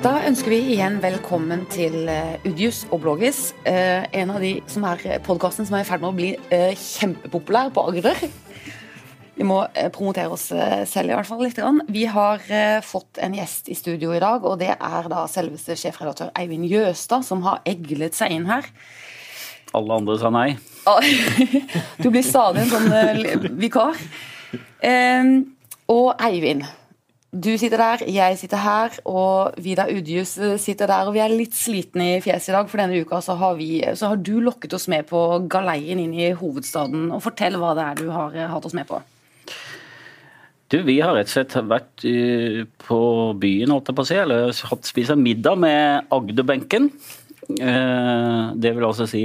Da 0.00 0.14
ønsker 0.24 0.48
vi 0.48 0.58
igjen 0.72 0.94
velkommen 1.02 1.66
til 1.68 2.06
uh, 2.08 2.38
Udius 2.48 2.86
og 2.88 3.02
Bloggis. 3.02 3.50
Uh, 3.66 4.06
en 4.16 4.30
av 4.32 4.38
de 4.40 4.54
som 4.64 4.86
er 4.88 5.18
podkasten 5.26 5.68
som 5.68 5.76
er 5.76 5.84
i 5.84 5.88
ferd 5.88 6.00
med 6.00 6.08
å 6.08 6.16
bli 6.16 6.30
kjempepopulær 6.80 7.68
på 7.76 7.84
Agder. 7.90 8.22
Vi 9.36 9.44
må 9.44 9.58
promotere 9.92 10.32
oss 10.32 10.46
selv 10.88 11.12
i 11.12 11.12
hvert 11.12 11.28
fall 11.28 11.44
litt. 11.44 11.60
Vi 11.92 12.06
har 12.08 12.40
fått 12.84 13.20
en 13.20 13.36
gjest 13.36 13.68
i 13.72 13.76
studio 13.76 14.14
i 14.16 14.22
dag, 14.24 14.44
og 14.44 14.56
det 14.60 14.72
er 14.72 15.12
da 15.12 15.26
selveste 15.28 15.76
sjefredaktør 15.76 16.32
Eivind 16.32 16.68
Jøstad 16.68 17.24
som 17.28 17.44
har 17.44 17.60
eglet 17.68 18.16
seg 18.16 18.32
inn 18.38 18.48
her. 18.48 18.72
Alle 19.76 20.00
andre 20.00 20.16
sa 20.20 20.32
nei. 20.32 20.48
Du 22.02 22.08
blir 22.08 22.24
stadig 22.24 22.64
en 22.64 22.72
sånn 22.72 23.48
vikar. 23.60 24.00
Og 25.92 26.12
Eivind, 26.24 26.64
du 27.30 27.52
sitter 27.54 27.78
der, 27.78 28.00
jeg 28.10 28.38
sitter 28.40 28.58
her, 28.58 28.94
og 29.06 29.54
Vidar 29.62 29.90
Udjus 29.94 30.32
sitter 30.58 30.90
der. 30.90 31.06
Og 31.06 31.14
vi 31.14 31.20
er 31.22 31.30
litt 31.30 31.54
slitne 31.54 32.16
i 32.16 32.22
fjeset 32.24 32.50
i 32.50 32.54
dag, 32.56 32.70
for 32.70 32.82
denne 32.82 33.02
uka 33.04 33.20
så 33.22 33.36
har, 33.38 33.54
vi, 33.58 33.76
så 33.94 34.10
har 34.10 34.18
du 34.18 34.40
lokket 34.42 34.74
oss 34.74 34.88
med 34.90 35.06
på 35.06 35.20
galeien 35.50 36.00
inn 36.02 36.14
i 36.16 36.32
hovedstaden. 36.34 37.06
og 37.14 37.22
Fortell 37.22 37.54
hva 37.60 37.76
det 37.78 37.84
er 37.86 38.00
du 38.00 38.08
har 38.10 38.34
eh, 38.34 38.50
hatt 38.50 38.66
oss 38.66 38.74
med 38.74 38.88
på. 38.88 38.98
Du, 40.70 40.80
Vi 40.86 40.96
har 41.02 41.14
rett 41.14 41.30
og 41.30 41.34
slett 41.36 41.54
vært 41.70 42.02
uh, 42.06 42.58
på 42.82 42.98
byen, 43.42 43.74
holdt 43.74 43.90
jeg 43.90 43.98
på 43.98 44.04
å 44.06 44.08
si, 44.10 44.18
eller 44.18 44.50
hatt 44.70 44.90
spist 44.90 45.14
en 45.14 45.22
middag 45.22 45.58
med 45.62 46.10
Agderbenken. 46.14 46.88
Uh, 47.46 48.50
det 48.58 48.72
vil 48.74 48.86
altså 48.88 49.06
si 49.10 49.24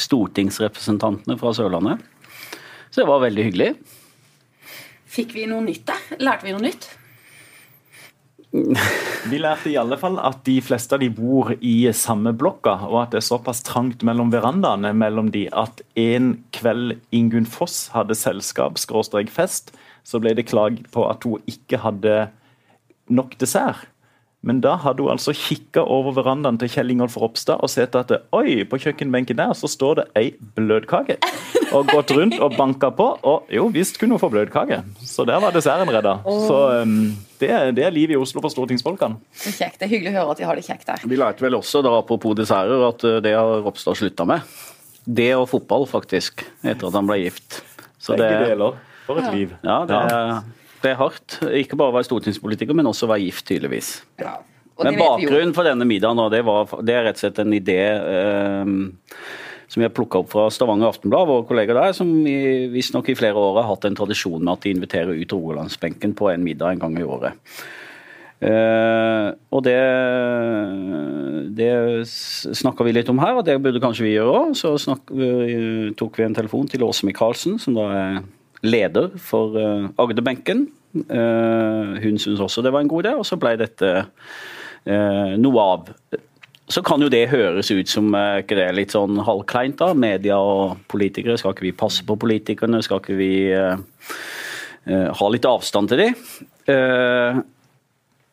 stortingsrepresentantene 0.00 1.38
fra 1.40 1.54
Sørlandet. 1.56 2.04
Så 2.90 3.00
det 3.00 3.08
var 3.08 3.24
veldig 3.24 3.48
hyggelig. 3.48 3.70
Fikk 5.14 5.32
vi 5.36 5.48
noe 5.48 5.64
nytt 5.64 5.86
der? 5.88 6.04
Lærte 6.20 6.48
vi 6.48 6.52
noe 6.52 6.64
nytt? 6.64 6.90
Vi 9.30 9.38
lærte 9.40 9.70
i 9.72 9.78
alle 9.80 9.96
fall 9.98 10.18
at 10.22 10.42
de 10.46 10.58
fleste 10.62 10.94
av 10.94 11.02
de 11.02 11.08
bor 11.12 11.50
i 11.58 11.74
samme 11.96 12.34
blokka, 12.38 12.76
og 12.86 13.00
at 13.02 13.14
det 13.14 13.22
er 13.22 13.26
såpass 13.26 13.64
trangt 13.66 14.04
mellom 14.06 14.30
verandaene 14.34 14.92
mellom 14.96 15.30
de 15.34 15.46
at 15.50 15.82
en 15.98 16.34
kveld 16.54 16.98
Ingunn 17.14 17.48
Foss 17.50 17.88
hadde 17.94 18.16
selskap, 18.18 18.78
skråstrek 18.78 19.32
fest, 19.32 19.74
så 20.06 20.20
ble 20.22 20.36
det 20.36 20.46
klag 20.50 20.78
på 20.94 21.06
at 21.08 21.26
hun 21.26 21.42
ikke 21.50 21.80
hadde 21.82 22.28
nok 23.10 23.34
dessert. 23.40 23.88
Men 24.44 24.60
da 24.64 24.74
hadde 24.82 25.00
hun 25.04 25.14
altså 25.14 25.32
kikka 25.36 25.82
over 25.88 26.12
verandaen 26.18 26.58
til 26.60 26.68
Kjell 26.68 26.92
Ingolf 26.92 27.16
Ropstad 27.20 27.62
og 27.64 27.70
sett 27.72 27.96
at 27.96 28.12
oi, 28.36 28.60
på 28.68 28.80
kjøkkenbenken 28.82 29.38
der 29.38 29.54
så 29.56 29.70
står 29.70 30.00
det 30.02 30.04
ei 30.20 30.26
bløtkake. 30.56 31.16
Og 31.74 31.88
gått 31.88 32.12
rundt 32.14 32.36
og 32.44 32.56
banka 32.58 32.90
på, 32.94 33.06
og 33.24 33.48
jo 33.52 33.70
visst 33.72 33.96
kunne 33.98 34.14
hun 34.14 34.22
få 34.22 34.28
bløtkake. 34.34 34.82
Så 35.00 35.24
der 35.26 35.40
var 35.42 35.54
desserten 35.54 35.90
redda. 35.90 36.18
Oh. 36.28 36.42
Så 36.46 36.58
um, 36.84 37.14
det, 37.40 37.50
det, 37.78 37.86
er 37.86 37.94
livet 37.94 38.14
i 38.14 38.20
Oslo 38.20 38.42
for 38.44 38.52
stortingsfolkene. 38.52 39.16
Så 39.32 39.54
kjekt. 39.56 39.80
Det 39.80 39.88
er 39.88 39.94
hyggelig 39.94 40.12
å 40.12 40.18
høre 40.20 40.36
at 40.36 40.42
de 40.42 40.48
har 40.50 40.60
det 40.60 40.66
kjekt 40.68 40.90
der. 40.90 41.06
Vi 41.08 41.18
lærte 41.18 41.44
vel 41.44 41.56
også, 41.58 41.82
da, 41.84 41.94
apropos 41.98 42.36
desserter, 42.38 42.84
at 42.90 43.06
eh, 43.08 43.20
det 43.24 43.32
har 43.34 43.64
Ropstad 43.64 43.98
slutta 43.98 44.28
med. 44.28 44.44
Det 45.04 45.30
og 45.38 45.48
fotball, 45.50 45.88
faktisk, 45.88 46.44
etter 46.62 46.90
at 46.90 46.98
han 47.00 47.08
ble 47.08 47.22
gift. 47.24 47.62
Så 47.96 48.14
Begge 48.14 48.28
det, 48.44 48.52
deler. 48.52 48.76
For 49.08 49.20
et 49.20 49.32
liv. 49.34 49.56
Ja, 49.64 49.82
det 49.88 50.04
er 50.04 50.44
det 50.84 50.96
hardt. 50.98 51.38
Ikke 51.56 51.78
bare 51.80 51.92
å 51.92 51.96
være 51.96 52.08
stortingspolitiker, 52.08 52.76
men 52.76 52.90
også 52.90 53.08
å 53.08 53.14
være 53.14 53.26
gift, 53.26 53.46
tydeligvis. 53.50 53.94
Ja, 54.22 54.38
men 54.82 54.98
bakgrunnen 54.98 55.54
for 55.56 55.66
denne 55.66 55.86
middagen 55.86 56.20
det, 56.32 56.42
var, 56.46 56.70
det, 56.82 56.94
er 56.94 57.08
rett 57.08 57.18
og 57.20 57.24
slett 57.24 57.40
en 57.44 57.54
idé 57.54 57.78
eh, 57.94 58.72
som 59.70 59.84
har 59.84 59.94
plukka 59.94 60.20
opp 60.22 60.32
fra 60.34 60.48
Stavanger 60.52 60.90
Aftenblad, 60.90 61.28
vår 61.30 61.46
kollega 61.48 61.76
der, 61.76 61.94
som 61.96 62.10
visstnok 62.74 63.08
i 63.10 63.16
flere 63.18 63.38
år 63.38 63.62
har 63.62 63.70
hatt 63.70 63.86
en 63.88 63.96
tradisjon 63.98 64.42
med 64.42 64.52
at 64.56 64.66
de 64.66 64.74
inviterer 64.74 65.16
ut 65.16 65.34
Rogalandsbenken 65.34 66.14
på 66.18 66.30
en 66.32 66.44
middag 66.46 66.74
en 66.74 66.84
gang 66.84 66.98
i 67.00 67.06
året. 67.06 67.56
Eh, 68.44 69.28
og 69.54 69.62
det, 69.64 69.78
det 71.56 71.70
snakka 72.10 72.84
vi 72.84 72.94
litt 72.96 73.10
om 73.12 73.22
her, 73.22 73.38
og 73.38 73.46
det 73.46 73.56
burde 73.62 73.82
kanskje 73.82 74.08
vi 74.08 74.16
gjøre 74.16 74.34
òg. 74.40 74.54
Så 74.58 74.74
snak, 74.82 75.10
uh, 75.14 75.90
tok 75.96 76.18
vi 76.18 76.26
en 76.26 76.36
telefon 76.36 76.68
til 76.70 76.84
Åse 76.84 77.06
Michaelsen, 77.08 77.56
som 77.62 77.78
da 77.78 77.88
er 77.94 78.18
leder 78.64 79.10
for 79.20 79.56
uh, 79.58 79.88
Agderbenken. 80.00 80.68
Uh, 80.94 81.96
hun 82.02 82.18
syntes 82.18 82.42
også 82.42 82.62
det 82.64 82.72
var 82.74 82.84
en 82.84 82.90
god 82.90 83.04
idé, 83.04 83.14
og 83.18 83.26
så 83.28 83.38
ble 83.40 83.56
dette 83.60 83.90
uh, 84.04 85.34
noe 85.40 85.64
av. 85.64 85.90
Så 86.72 86.80
kan 86.86 87.02
jo 87.04 87.10
det 87.12 87.26
høres 87.28 87.68
ut 87.74 87.90
som 87.90 88.08
ikke 88.14 88.56
det 88.56 88.62
er 88.64 88.76
litt 88.76 88.94
sånn 88.94 89.18
halvkleint, 89.26 89.76
da. 89.82 89.92
Media 89.92 90.38
og 90.40 90.78
politikere. 90.88 91.36
Skal 91.36 91.52
ikke 91.52 91.66
vi 91.66 91.74
passe 91.76 92.06
på 92.08 92.16
politikerne? 92.16 92.80
Skal 92.80 93.02
ikke 93.02 93.18
vi 93.18 93.34
ha 94.88 95.28
litt 95.28 95.44
avstand 95.44 95.92
til 95.92 96.00
dem? 96.00 96.16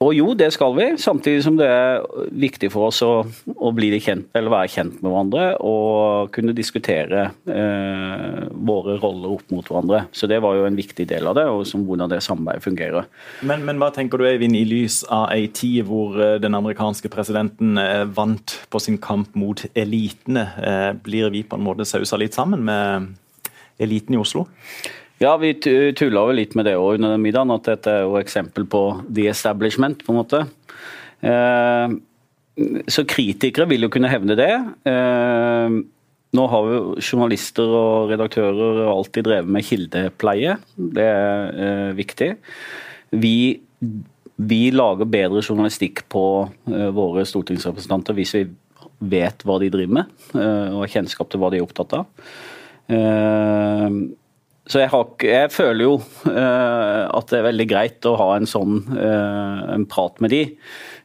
Og 0.01 0.15
jo, 0.17 0.31
det 0.33 0.47
skal 0.55 0.73
vi, 0.73 0.85
samtidig 0.97 1.43
som 1.45 1.57
det 1.59 1.67
er 1.69 2.01
viktig 2.41 2.71
for 2.73 2.89
oss 2.89 3.03
å, 3.05 3.21
å 3.53 3.71
kjent, 4.01 4.31
eller 4.33 4.53
være 4.53 4.71
kjent 4.73 4.95
med 4.97 5.11
hverandre 5.11 5.43
og 5.61 6.31
kunne 6.33 6.55
diskutere 6.57 7.27
eh, 7.45 8.47
våre 8.49 8.97
roller 8.97 9.35
opp 9.35 9.53
mot 9.53 9.67
hverandre. 9.67 10.07
Så 10.11 10.25
det 10.25 10.39
var 10.41 10.57
jo 10.57 10.65
en 10.65 10.79
viktig 10.79 11.05
del 11.05 11.29
av 11.29 11.37
det, 11.37 11.45
og 11.45 11.67
som 11.69 11.85
hvordan 11.85 12.09
det 12.09 12.21
samarbeidet 12.25 12.65
fungerer. 12.65 13.09
Men, 13.45 13.65
men 13.67 13.77
hva 13.81 13.91
tenker 13.93 14.17
du, 14.17 14.25
Eivind, 14.25 14.57
i 14.57 14.65
lys 14.65 15.03
av 15.05 15.27
ei 15.35 15.45
tid 15.53 15.85
hvor 15.89 16.17
eh, 16.17 16.39
den 16.41 16.57
amerikanske 16.57 17.11
presidenten 17.13 17.77
eh, 17.77 18.07
vant 18.09 18.57
på 18.73 18.81
sin 18.81 18.97
kamp 19.01 19.37
mot 19.37 19.61
elitene, 19.75 20.47
eh, 20.65 20.89
blir 20.97 21.29
vi 21.35 21.45
på 21.45 21.59
en 21.59 21.67
måte 21.67 21.85
sausa 21.85 22.17
litt 22.17 22.37
sammen 22.37 22.65
med 22.65 23.11
eliten 23.81 24.17
i 24.17 24.21
Oslo? 24.21 24.47
Ja, 25.21 25.35
vi 25.37 25.53
tulla 25.53 26.23
vel 26.25 26.39
litt 26.39 26.55
med 26.57 26.65
det 26.65 26.79
òg 26.81 26.95
under 26.97 27.13
den 27.13 27.21
middagen, 27.21 27.53
at 27.53 27.67
dette 27.67 27.91
er 27.93 28.05
jo 28.07 28.17
eksempel 28.17 28.65
på 28.65 28.81
the 29.05 29.27
establishment, 29.29 30.01
på 30.01 30.13
en 30.13 30.17
måte. 30.17 30.39
Eh, 31.21 31.91
så 32.89 33.03
kritikere 33.05 33.67
vil 33.69 33.85
jo 33.85 33.91
kunne 33.93 34.09
hevne 34.09 34.33
det. 34.39 34.53
Eh, 34.89 35.75
nå 36.31 36.45
har 36.49 36.69
jo 36.71 36.79
journalister 36.97 37.69
og 37.69 38.09
redaktører 38.09 38.81
alltid 38.89 39.27
drevet 39.27 39.51
med 39.53 39.67
kildepleie. 39.67 40.55
Det 40.97 41.05
er 41.05 41.59
eh, 41.67 41.91
viktig. 41.99 42.31
Vi, 43.21 43.35
vi, 44.41 44.61
lager 44.73 45.05
bedre 45.05 45.43
journalistikk 45.43 46.07
på 46.09 46.23
våre 46.95 47.27
stortingsrepresentanter 47.29 48.17
hvis 48.17 48.33
vi 48.39 48.45
vet 49.11 49.45
hva 49.45 49.59
de 49.61 49.69
driver 49.73 49.99
med, 49.99 50.17
og 50.37 50.81
har 50.83 50.91
kjennskap 50.93 51.29
til 51.29 51.41
hva 51.41 51.49
de 51.51 51.59
er 51.59 51.65
opptatt 51.65 51.95
av. 51.97 52.09
Så 54.69 54.83
jeg, 54.83 54.91
har, 54.93 55.07
jeg, 55.25 55.49
føler 55.49 55.87
jo 55.87 55.95
uh, 55.97 57.05
at 57.09 57.31
det 57.31 57.39
er 57.39 57.47
veldig 57.47 57.67
greit 57.69 58.05
å 58.05 58.13
ha 58.19 58.27
en 58.35 58.47
sånn 58.49 58.83
uh, 58.93 59.73
en 59.73 59.87
prat 59.89 60.21
med 60.21 60.33
de, 60.35 60.41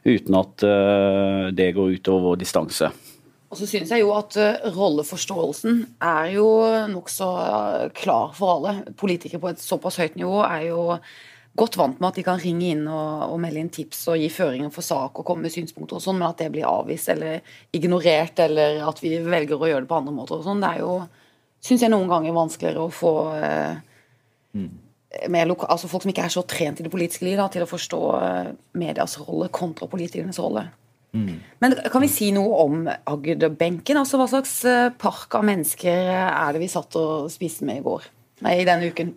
uten 0.05 0.37
at 0.37 0.65
uh, 0.67 1.47
det 1.57 1.71
går 1.75 1.97
utover 1.97 2.37
distanse. 2.37 2.91
Og 3.47 3.57
så 3.57 3.65
synes 3.65 3.89
jeg 3.93 4.03
jo 4.03 4.11
at 4.13 4.35
rolleforståelsen 4.75 5.79
er 6.03 6.33
jo 6.35 6.47
nokså 6.91 7.27
klar 7.95 8.33
for 8.35 8.57
alle. 8.57 8.73
Politikere 8.99 9.39
på 9.41 9.53
et 9.53 9.63
såpass 9.63 9.97
høyt 10.03 10.19
nivå 10.19 10.41
er 10.43 10.67
jo 10.67 10.81
godt 11.57 11.77
vant 11.79 12.01
med 12.01 12.11
at 12.11 12.19
de 12.19 12.25
kan 12.27 12.41
ringe 12.41 12.73
inn 12.75 12.83
og, 12.85 13.31
og 13.31 13.39
melde 13.41 13.63
inn 13.63 13.71
tips 13.73 14.03
og 14.11 14.19
gi 14.21 14.27
føringer 14.29 14.69
for 14.73 14.85
sak 14.85 15.17
og 15.17 15.25
komme 15.25 15.47
med 15.47 15.55
synspunkter 15.55 15.97
og 15.97 16.03
sånn, 16.03 16.19
men 16.19 16.29
at 16.29 16.43
det 16.43 16.51
blir 16.53 16.67
avvist 16.69 17.09
eller 17.15 17.39
ignorert, 17.73 18.37
eller 18.43 18.83
at 18.85 19.01
vi 19.01 19.15
velger 19.23 19.57
å 19.57 19.71
gjøre 19.71 19.87
det 19.87 19.89
på 19.89 19.97
andre 19.97 20.13
måter 20.13 20.37
og 20.37 20.45
sånn, 20.45 20.61
det 20.61 20.75
er 20.75 20.83
jo 20.83 20.91
syns 21.63 21.83
jeg 21.83 21.91
noen 21.93 22.09
ganger 22.09 22.31
er 22.31 22.37
vanskeligere 22.37 22.85
å 22.85 22.93
få 22.93 23.13
eh, 23.37 23.77
mm. 24.57 24.69
altså 25.67 25.89
folk 25.89 26.05
som 26.05 26.13
ikke 26.13 26.27
er 26.27 26.33
så 26.33 26.43
trent 26.47 26.81
i 26.81 26.85
det 26.85 26.93
politiske 26.93 27.27
livet, 27.27 27.53
til 27.53 27.65
å 27.65 27.69
forstå 27.69 28.01
eh, 28.19 28.51
medias 28.79 29.17
rolle 29.23 29.49
kontra 29.53 29.89
politikernes 29.91 30.39
rolle. 30.43 30.67
Mm. 31.17 31.37
Men 31.63 31.75
kan 31.91 32.03
vi 32.03 32.09
si 32.11 32.29
noe 32.35 32.63
om 32.65 32.81
Agderbenken? 32.87 33.97
Altså, 33.97 34.19
hva 34.19 34.27
slags 34.29 34.59
eh, 34.67 34.89
park 35.01 35.37
av 35.39 35.47
mennesker 35.47 36.11
er 36.27 36.53
det 36.53 36.61
vi 36.61 36.71
satt 36.71 36.99
og 36.99 37.31
spiste 37.33 37.67
med 37.67 37.81
i 37.81 37.85
går? 37.85 38.09
Nei, 38.45 38.59
i 38.61 38.67
denne 38.67 38.91
uken. 38.91 39.15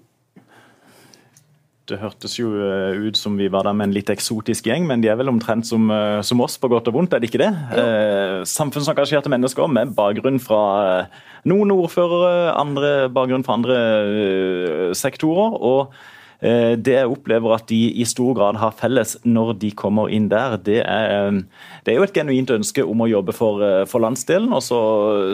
Det 1.91 1.99
hørtes 1.99 2.37
jo 2.39 2.53
eh, 2.55 2.99
ut 3.09 3.19
som 3.19 3.35
vi 3.39 3.49
var 3.51 3.67
der 3.67 3.75
med 3.75 3.89
en 3.89 3.95
litt 3.97 4.11
eksotisk 4.13 4.69
gjeng, 4.69 4.87
men 4.87 5.03
de 5.03 5.11
er 5.11 5.19
vel 5.19 5.33
omtrent 5.33 5.67
som, 5.67 5.89
eh, 5.91 6.21
som 6.27 6.43
oss, 6.45 6.55
på 6.61 6.71
godt 6.71 6.91
og 6.91 6.97
vondt, 6.99 7.17
er 7.17 7.23
det 7.23 7.31
ikke 7.31 7.43
det? 7.43 7.51
Eh, 7.75 8.37
samfunnsengasjerte 8.47 9.33
mennesker 9.33 9.71
med 9.71 9.97
bakgrunn 9.97 10.39
fra 10.43 10.63
eh, 11.01 11.19
noen 11.51 11.75
ordførere, 11.75 12.55
andre 12.55 12.93
bakgrunn 13.11 13.47
fra 13.47 13.59
andre 13.59 14.95
sektorer. 14.95 15.59
og 15.59 15.95
det 16.41 16.95
jeg 16.95 17.09
opplever 17.11 17.53
at 17.53 17.67
de 17.69 17.79
i 18.01 18.05
stor 18.09 18.33
grad 18.39 18.57
har 18.61 18.73
felles 18.73 19.19
når 19.29 19.53
de 19.61 19.71
kommer 19.77 20.09
inn 20.09 20.31
der, 20.31 20.57
det 20.57 20.79
er, 20.81 21.29
eh, 21.29 21.41
det 21.85 21.93
er 21.93 21.99
jo 21.99 22.07
et 22.07 22.15
genuint 22.17 22.53
ønske 22.55 22.85
om 22.85 23.05
å 23.05 23.09
jobbe 23.11 23.35
for, 23.37 23.61
eh, 23.65 23.85
for 23.85 24.01
landsdelen. 24.01 24.53
Og 24.57 24.63
så, 24.65 24.81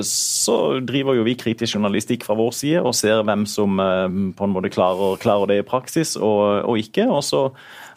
så, 0.03 0.56
driver 0.87 1.14
jo 1.14 1.26
vi 1.26 1.37
kritisk 1.38 1.76
journalistikk 1.76 2.25
fra 2.26 2.35
vår 2.38 2.53
side 2.55 2.82
og 2.82 2.94
ser 2.94 3.23
hvem 3.26 3.47
som 3.47 3.76
på 3.76 4.47
en 4.47 4.53
måte 4.53 4.70
klarer, 4.73 5.19
klarer 5.23 5.50
det 5.50 5.58
i 5.61 5.67
praksis 5.67 6.17
og, 6.17 6.64
og 6.67 6.79
ikke. 6.81 7.06
og 7.06 7.23
så 7.25 7.50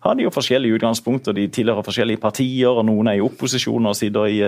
har 0.04 0.16
de 0.16 0.24
jo 0.24 0.32
forskjellige 0.32 0.78
utgangspunkter. 0.78 1.36
De 1.36 1.48
tilhører 1.52 1.84
forskjellige 1.84 2.22
partier, 2.24 2.70
og 2.70 2.86
noen 2.88 3.10
er 3.12 3.20
i 3.20 3.24
opposisjon 3.26 3.90
og 3.90 3.98
sitter 4.00 4.30
i 4.32 4.40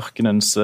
ørkenens 0.00 0.56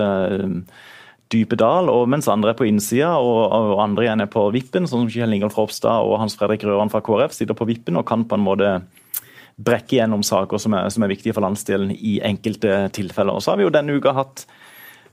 dype 1.32 1.56
dal, 1.58 1.90
og 1.90 2.08
mens 2.12 2.28
andre 2.30 2.52
er 2.52 2.58
på 2.58 2.66
innsida 2.68 3.14
og, 3.18 3.40
og, 3.48 3.76
andre 3.82 4.06
igjen 4.06 4.24
er 4.24 4.30
på 4.32 4.46
vippen, 4.54 4.88
sånn 4.88 5.06
som 5.06 5.12
Kjell 5.12 5.36
Ingolf 5.36 5.56
Ropstad 5.58 6.04
og 6.06 6.18
Hans 6.20 6.36
Fredrik 6.38 6.66
Røran 6.68 6.92
fra 6.92 7.02
KrF 7.04 7.34
sitter 7.36 7.56
på 7.58 7.68
vippen 7.68 7.98
og 8.00 8.06
kan 8.08 8.26
på 8.28 8.38
en 8.38 8.44
måte 8.44 8.74
brekke 9.62 9.98
gjennom 9.98 10.24
saker 10.26 10.60
som 10.60 10.74
er, 10.76 10.88
som 10.92 11.04
er 11.04 11.12
viktige 11.12 11.36
for 11.36 11.44
landsdelen 11.44 11.92
i 11.92 12.18
enkelte 12.24 12.86
tilfeller. 12.96 13.36
Og 13.36 13.44
så 13.44 13.52
har 13.52 13.60
vi 13.60 13.66
jo 13.66 13.74
denne 13.74 13.96
uka 13.98 14.14
hatt 14.16 14.46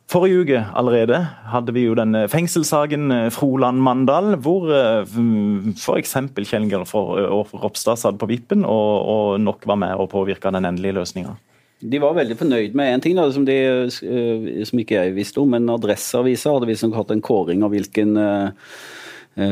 Forrige 0.09 0.41
uke 0.41 0.59
allerede 0.73 1.19
hadde 1.51 1.73
vi 1.75 1.83
jo 1.83 1.93
den 1.93 2.17
fengselssaken 2.33 3.11
Froland-Mandal, 3.29 4.39
hvor 4.41 4.65
f.eks. 5.05 6.15
Kjell 6.49 6.65
Ingolf 6.65 6.95
Ropstad 6.97 8.01
satt 8.01 8.17
på 8.17 8.29
vippen 8.31 8.65
og, 8.65 8.93
og, 9.05 9.27
nok 9.43 9.67
var 9.69 9.77
med 9.77 9.93
og 10.01 10.09
påvirka 10.09 10.49
den 10.55 10.65
endelige 10.65 10.97
løsninga. 10.97 11.35
De 11.79 11.99
var 12.03 12.17
veldig 12.17 12.35
fornøyd 12.39 12.73
med 12.75 12.91
én 12.91 13.03
ting 13.03 13.15
da, 13.15 13.25
som, 13.31 13.45
de, 13.47 13.55
eh, 13.55 14.63
som, 14.67 14.81
ikke 14.81 14.97
jeg 14.97 15.15
visste 15.15 15.39
om, 15.39 15.53
men 15.55 15.69
Adresseavisa 15.71 16.51
hadde 16.55 16.67
visstnok 16.67 16.97
hatt 16.99 17.13
en 17.15 17.23
kåring 17.23 17.63
av 17.63 17.71
hvilken 17.71 18.19
uh, 18.19 18.73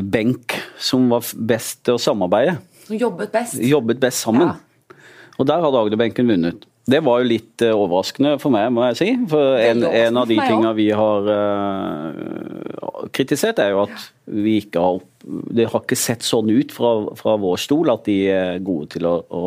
benk 0.04 0.58
som 0.82 1.08
var 1.14 1.24
best 1.50 1.86
til 1.88 1.96
å 1.96 2.02
samarbeide. 2.02 2.58
Som 2.88 3.00
jobbet 3.00 3.32
best? 3.32 3.62
Jobbet 3.64 4.02
best 4.04 4.26
sammen. 4.26 4.52
Ja. 4.52 4.98
Og 5.38 5.48
der 5.48 5.64
hadde 5.64 5.86
Agderbenken 5.86 6.28
vunnet. 6.28 6.68
Det 6.88 7.02
var 7.04 7.20
jo 7.20 7.28
litt 7.28 7.64
uh, 7.66 7.74
overraskende 7.76 8.38
for 8.40 8.54
meg, 8.54 8.70
må 8.72 8.86
jeg 8.88 9.00
si. 9.00 9.10
For 9.28 9.58
en, 9.60 9.84
en 9.84 10.20
av 10.22 10.30
de 10.30 10.38
tinga 10.40 10.72
vi 10.78 10.88
har 10.96 11.28
uh, 11.28 13.02
kritisert, 13.16 13.60
er 13.60 13.74
jo 13.74 13.84
at 13.84 14.08
vi 14.28 14.58
ikke 14.62 14.84
har 14.84 15.02
Det 15.28 15.66
har 15.68 15.84
ikke 15.84 16.00
sett 16.00 16.24
sånn 16.24 16.50
ut 16.52 16.72
fra, 16.72 16.94
fra 17.20 17.36
vår 17.40 17.60
stol 17.60 17.92
at 17.92 18.08
de 18.08 18.16
er 18.32 18.64
gode 18.64 18.94
til 18.96 19.08
å, 19.10 19.18
å 19.28 19.44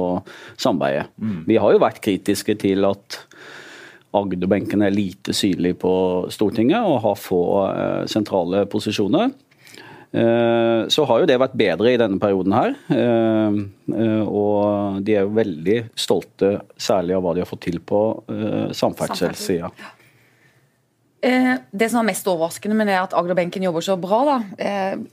samarbeide. 0.61 1.07
Mm. 1.17 1.39
Vi 1.49 1.57
har 1.61 1.73
jo 1.73 1.81
vært 1.81 2.03
kritiske 2.05 2.59
til 2.61 2.85
at 2.89 3.23
Agderbenken 4.17 4.83
er 4.83 4.91
lite 4.91 5.33
synlig 5.37 5.77
på 5.81 5.93
Stortinget 6.35 6.83
og 6.83 7.01
har 7.05 7.17
få 7.17 7.43
uh, 7.71 8.03
sentrale 8.11 8.67
posisjoner. 8.69 9.31
Eh, 10.13 10.89
så 10.89 11.05
har 11.07 11.23
jo 11.23 11.29
det 11.31 11.39
vært 11.39 11.55
bedre 11.59 11.93
i 11.93 12.01
denne 12.01 12.19
perioden 12.23 12.55
her. 12.55 12.75
Eh, 12.91 13.61
eh, 13.95 14.25
og 14.27 14.99
de 15.07 15.17
er 15.17 15.27
jo 15.27 15.37
veldig 15.39 15.79
stolte, 15.95 16.57
særlig 16.81 17.15
av 17.17 17.25
hva 17.25 17.37
de 17.37 17.45
har 17.45 17.51
fått 17.51 17.67
til 17.69 17.79
på 17.83 18.03
samferdselssida. 18.77 19.71
Det 21.21 21.89
som 21.91 21.99
var 22.01 22.07
mest 22.09 22.29
overraskende 22.33 22.77
med 22.79 22.89
det 22.89 22.95
at 22.97 23.13
Agderbenken 23.17 23.65
jobber 23.67 23.85
så 23.85 23.97
bra, 24.01 24.21
da, 24.25 24.37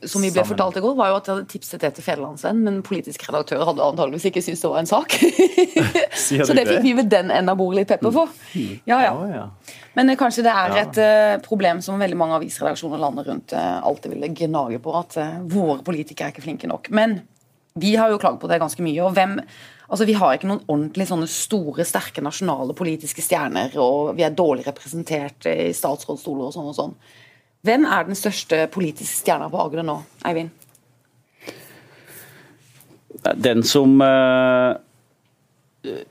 som 0.07 0.23
vi 0.23 0.29
ble 0.31 0.39
Sammen. 0.39 0.51
fortalt 0.53 0.77
i 0.79 0.83
går, 0.85 0.93
var 0.95 1.11
jo 1.11 1.17
at 1.17 1.27
de 1.27 1.33
hadde 1.33 1.49
tipset 1.51 1.83
det 1.83 1.89
til 1.97 2.05
Federlandsvenn, 2.05 2.61
men 2.63 2.77
politisk 2.85 3.25
redaktør 3.27 3.65
hadde 3.67 3.83
antageligvis 3.83 4.29
ikke 4.29 4.43
syntes 4.45 4.63
det 4.63 4.71
var 4.71 4.79
en 4.79 4.87
sak. 4.87 5.17
så 6.47 6.55
det 6.55 6.63
fikk 6.69 6.85
vi 6.85 6.95
ved 7.01 7.11
den 7.11 7.27
enden 7.27 7.51
av 7.51 7.59
bordet 7.59 7.81
litt 7.81 7.91
pepper 7.91 8.15
for. 8.15 8.31
Mm. 8.55 8.79
Ja, 8.87 9.01
ja. 9.03 9.43
Men 9.99 10.15
kanskje 10.19 10.47
det 10.47 10.55
er 10.55 10.79
et 10.85 11.01
problem 11.47 11.83
som 11.83 11.99
veldig 11.99 12.19
mange 12.23 12.39
avisredaksjoner 12.39 13.03
landet 13.03 13.27
rundt 13.27 13.57
alltid 13.59 14.15
ville 14.15 14.31
gnage 14.31 14.79
på, 14.83 14.95
at 14.95 15.19
våre 15.51 15.81
politikere 15.83 16.31
er 16.31 16.37
ikke 16.37 16.47
flinke 16.47 16.71
nok. 16.71 16.87
Men 16.95 17.19
vi 17.79 17.95
har 17.95 18.11
jo 18.11 18.19
klaget 18.21 18.41
på 18.41 18.49
det 18.51 18.61
ganske 18.61 18.83
mye. 18.85 19.01
og 19.05 19.17
hvem 19.17 19.39
Altså, 19.87 20.05
Vi 20.05 20.17
har 20.19 20.33
ikke 20.35 20.49
noen 20.49 20.65
ordentlig 20.67 21.05
sånne 21.07 21.29
store, 21.31 21.85
sterke 21.87 22.19
nasjonale 22.19 22.73
politiske 22.75 23.23
stjerner, 23.23 23.71
og 23.79 24.17
vi 24.17 24.25
er 24.27 24.35
dårlig 24.35 24.65
representert 24.67 25.47
i 25.47 25.71
statsrådsstoler 25.71 26.49
og 26.49 26.51
sånn 26.51 26.67
og 26.67 26.75
sånn. 26.75 26.95
Hvem 27.63 27.85
er 27.87 28.03
den 28.03 28.19
største 28.19 28.67
politiske 28.67 29.21
stjerna 29.23 29.47
på 29.47 29.61
Agder 29.63 29.87
nå, 29.87 30.01
Eivind? 30.27 30.51
Den 33.39 33.63
som 33.63 33.95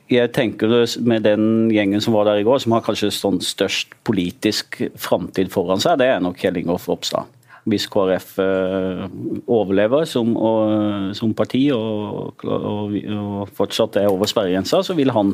jeg 0.08 0.32
tenker 0.32 0.72
med 1.04 1.26
den 1.26 1.68
gjengen 1.74 2.00
som 2.00 2.16
var 2.16 2.28
der 2.28 2.40
i 2.40 2.46
går, 2.46 2.62
som 2.62 2.72
har 2.76 2.84
kanskje 2.86 3.12
sånn 3.12 3.40
størst 3.44 3.92
politisk 4.08 4.80
framtid 5.00 5.52
foran 5.52 5.82
seg, 5.82 5.98
det 6.00 6.08
er 6.14 6.22
nok 6.24 6.40
Kjell 6.40 6.62
Ingolf 6.62 6.88
Ropstad. 6.88 7.28
Hvis 7.66 7.88
KrF 7.90 8.36
uh, 8.38 9.04
overlever 9.50 10.06
som, 10.06 10.36
og, 10.38 11.12
som 11.18 11.34
parti 11.34 11.64
og, 11.74 12.44
og, 12.46 12.94
og, 12.94 13.52
fortsatt 13.56 13.98
er 14.00 14.10
over 14.12 14.30
sperregrensa, 14.30 14.84
så 14.86 14.94
vil 14.94 15.10
han, 15.14 15.32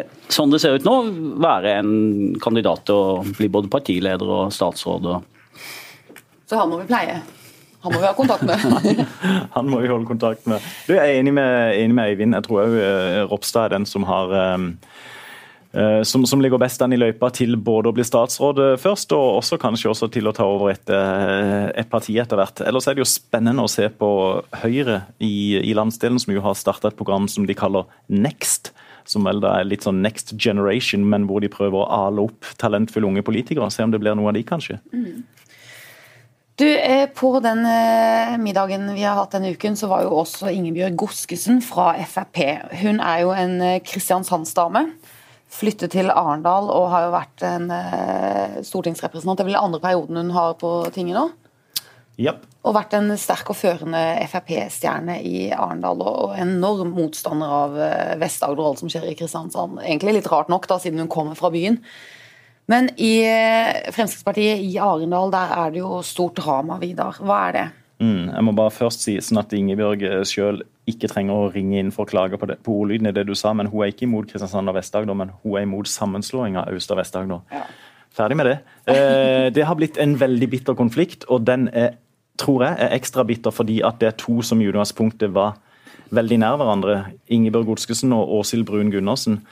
eh, 0.00 0.08
sånn 0.32 0.54
det 0.54 0.62
ser 0.62 0.78
ut 0.78 0.88
nå, 0.88 0.96
være 1.44 1.74
en 1.82 1.92
kandidat 2.40 2.86
til 2.88 2.96
å 2.96 3.18
bli 3.36 3.50
både 3.52 3.72
partileder 3.72 4.36
og 4.38 4.54
statsråd. 4.56 5.10
Så 6.48 6.62
han 6.62 6.72
må 6.72 6.80
vi 6.80 6.88
pleie? 6.88 7.20
Han 7.84 7.92
må 7.92 8.00
vi 8.00 8.08
ha 8.08 8.14
kontakt 8.16 8.42
med. 8.48 9.04
han 9.56 9.68
må 9.68 9.82
vi 9.82 9.90
holde 9.92 10.08
kontakt 10.08 10.48
med. 10.50 10.64
Du, 10.88 10.96
jeg 10.96 11.04
er 11.04 11.20
enig 11.20 11.36
med, 11.36 11.76
enig 11.76 11.94
med 11.94 12.08
Eivind. 12.08 12.34
Jeg 12.34 12.48
tror 12.48 12.64
òg 12.64 13.28
Ropstad 13.30 13.68
er 13.68 13.76
den 13.76 13.86
som 13.86 14.08
har 14.08 14.32
um, 14.56 14.72
som, 16.08 16.22
som, 16.24 16.40
ligger 16.40 16.60
best 16.62 16.80
an 16.80 16.94
i 16.94 16.98
løypa 16.98 17.28
til 17.36 17.58
både 17.60 17.90
å 17.90 17.94
bli 17.96 18.04
statsråd 18.06 18.62
først, 18.80 19.12
og 19.12 19.42
også 19.42 19.58
kanskje 19.60 19.90
også 19.90 20.08
til 20.14 20.30
å 20.30 20.32
ta 20.36 20.46
over 20.48 20.72
et, 20.72 20.88
uh, 20.88 21.68
et 21.76 21.90
parti 21.92 22.14
etter 22.22 22.40
hvert. 22.40 22.62
Ellers 22.64 22.88
er 22.88 22.96
det 22.96 23.04
jo 23.04 23.10
spennende 23.10 23.66
å 23.66 23.68
se 23.68 23.90
på 23.92 24.08
Høyre 24.62 25.02
i, 25.20 25.58
i 25.60 25.76
landsdelen, 25.76 26.16
som 26.22 26.32
jo 26.32 26.44
har 26.46 26.56
starta 26.56 26.88
et 26.88 26.96
program 26.96 27.28
som 27.28 27.44
de 27.44 27.58
kaller 27.58 27.84
Next 28.08 28.72
som 29.10 29.26
vel 29.26 29.40
da 29.42 29.56
er 29.60 29.68
litt 29.68 29.86
sånn 29.86 30.02
next 30.04 30.34
generation, 30.34 31.04
men 31.08 31.26
hvor 31.30 31.42
de 31.42 31.50
prøver 31.52 31.78
å 31.78 31.88
ale 32.06 32.26
opp 32.26 32.48
talentfulle 32.60 33.08
unge 33.08 33.24
politikere. 33.26 33.70
Se 33.70 33.84
om 33.86 33.94
det 33.94 34.00
blir 34.02 34.16
noe 34.18 34.32
av 34.32 34.36
de, 34.36 34.44
kanskje. 34.46 34.80
Mm. 34.92 35.24
Du, 36.56 36.66
eh, 36.66 37.06
På 37.12 37.34
den 37.44 37.66
eh, 37.68 38.36
middagen 38.40 38.88
vi 38.94 39.04
har 39.04 39.18
hatt 39.18 39.36
denne 39.36 39.52
uken, 39.52 39.76
så 39.76 39.90
var 39.90 40.06
jo 40.06 40.16
også 40.22 40.48
Ingebjørg 40.48 40.96
Goskesen 40.96 41.60
fra 41.64 41.92
Frp. 42.08 42.40
Hun 42.80 43.02
er 43.04 43.26
jo 43.26 43.34
en 43.36 43.60
eh, 43.60 43.82
Kristiansandsdame. 43.84 44.86
Flyttet 45.56 45.94
til 45.94 46.12
Arendal 46.12 46.68
og 46.72 46.90
har 46.92 47.06
jo 47.06 47.14
vært 47.14 47.44
en 47.48 47.70
stortingsrepresentant. 48.66 49.38
Det 49.38 49.46
er 49.46 49.48
vel 49.48 49.56
den 49.56 49.68
andre 49.68 49.80
perioden 49.80 50.20
hun 50.20 50.34
har 50.36 50.56
på 50.60 50.72
tinget 50.92 51.16
nå? 51.16 51.22
Yep. 52.20 52.42
Og 52.68 52.74
vært 52.76 52.96
en 52.98 53.08
sterk 53.20 53.48
og 53.52 53.56
førende 53.56 54.02
Frp-stjerne 54.28 55.16
i 55.24 55.46
Arendal. 55.56 56.04
Og 56.04 56.36
enorm 56.40 56.92
motstander 56.96 57.56
av 57.62 57.80
Vest-Agder 58.20 58.60
og 58.60 58.70
alt 58.74 58.84
som 58.84 58.92
skjer 58.92 59.08
i 59.08 59.16
Kristiansand. 59.16 59.80
Egentlig 59.80 60.18
litt 60.18 60.30
rart 60.32 60.52
nok, 60.52 60.68
da, 60.68 60.80
siden 60.82 61.00
hun 61.04 61.12
kommer 61.12 61.38
fra 61.38 61.52
byen. 61.54 61.80
Men 62.66 62.90
i 62.98 63.20
eh, 63.22 63.90
Fremskrittspartiet 63.94 64.62
i 64.66 64.76
Arendal, 64.82 65.30
der 65.34 65.52
er 65.54 65.74
det 65.74 65.82
jo 65.84 66.00
stort 66.06 66.38
drama, 66.40 66.80
Vidar. 66.82 67.20
Hva 67.22 67.42
er 67.46 67.54
det? 67.56 67.66
Mm, 68.02 68.32
jeg 68.34 68.44
må 68.44 68.54
bare 68.58 68.74
først 68.74 69.06
si 69.06 69.14
sånn 69.22 69.40
at 69.40 69.54
Ingebjørg 69.56 70.02
eh, 70.08 70.22
sjøl 70.26 70.64
ikke 70.86 71.10
trenger 71.10 71.34
å 71.34 71.50
ringe 71.52 71.80
inn 71.80 71.92
for 71.94 72.06
å 72.06 72.10
klage 72.10 72.38
på, 72.38 72.48
det, 72.50 72.58
på 72.64 72.74
ordlyden 72.82 73.10
i 73.10 73.14
det 73.14 73.26
du 73.28 73.34
sa, 73.38 73.52
men 73.56 73.70
hun 73.72 73.82
er 73.82 73.92
ikke 73.92 74.06
imot 74.06 74.30
Kristiansand 74.30 74.70
og 74.70 74.78
Vest-Agder, 74.78 75.18
men 75.18 75.34
hun 75.42 75.58
er 75.58 75.66
imot 75.66 75.90
sammenslåing 75.90 76.58
av 76.60 76.70
Aust- 76.72 76.94
og 76.94 77.00
Vest-Agder. 77.00 77.42
Ja. 77.52 77.64
Ferdig 78.16 78.38
med 78.38 78.48
det. 78.48 78.56
Eh, 78.88 79.48
det 79.52 79.66
har 79.68 79.76
blitt 79.76 79.98
en 80.00 80.16
veldig 80.20 80.48
bitter 80.52 80.78
konflikt, 80.78 81.26
og 81.28 81.44
den 81.48 81.68
er, 81.74 81.98
tror 82.40 82.64
jeg 82.64 82.80
er 82.86 82.96
ekstra 82.96 83.26
bitter 83.28 83.52
fordi 83.52 83.80
at 83.84 84.00
det 84.00 84.12
er 84.12 84.18
to 84.20 84.40
som 84.46 84.62
i 84.62 84.68
utgangspunktet 84.70 85.34
var 85.36 85.58
veldig 86.14 86.40
nær 86.40 86.58
hverandre. 86.60 86.98
Ingebjørg 87.34 87.72
Godskesen 87.72 88.14
og 88.16 88.38
Åshild 88.38 88.68
Brun 88.68 88.94
Gundersen 88.94 89.42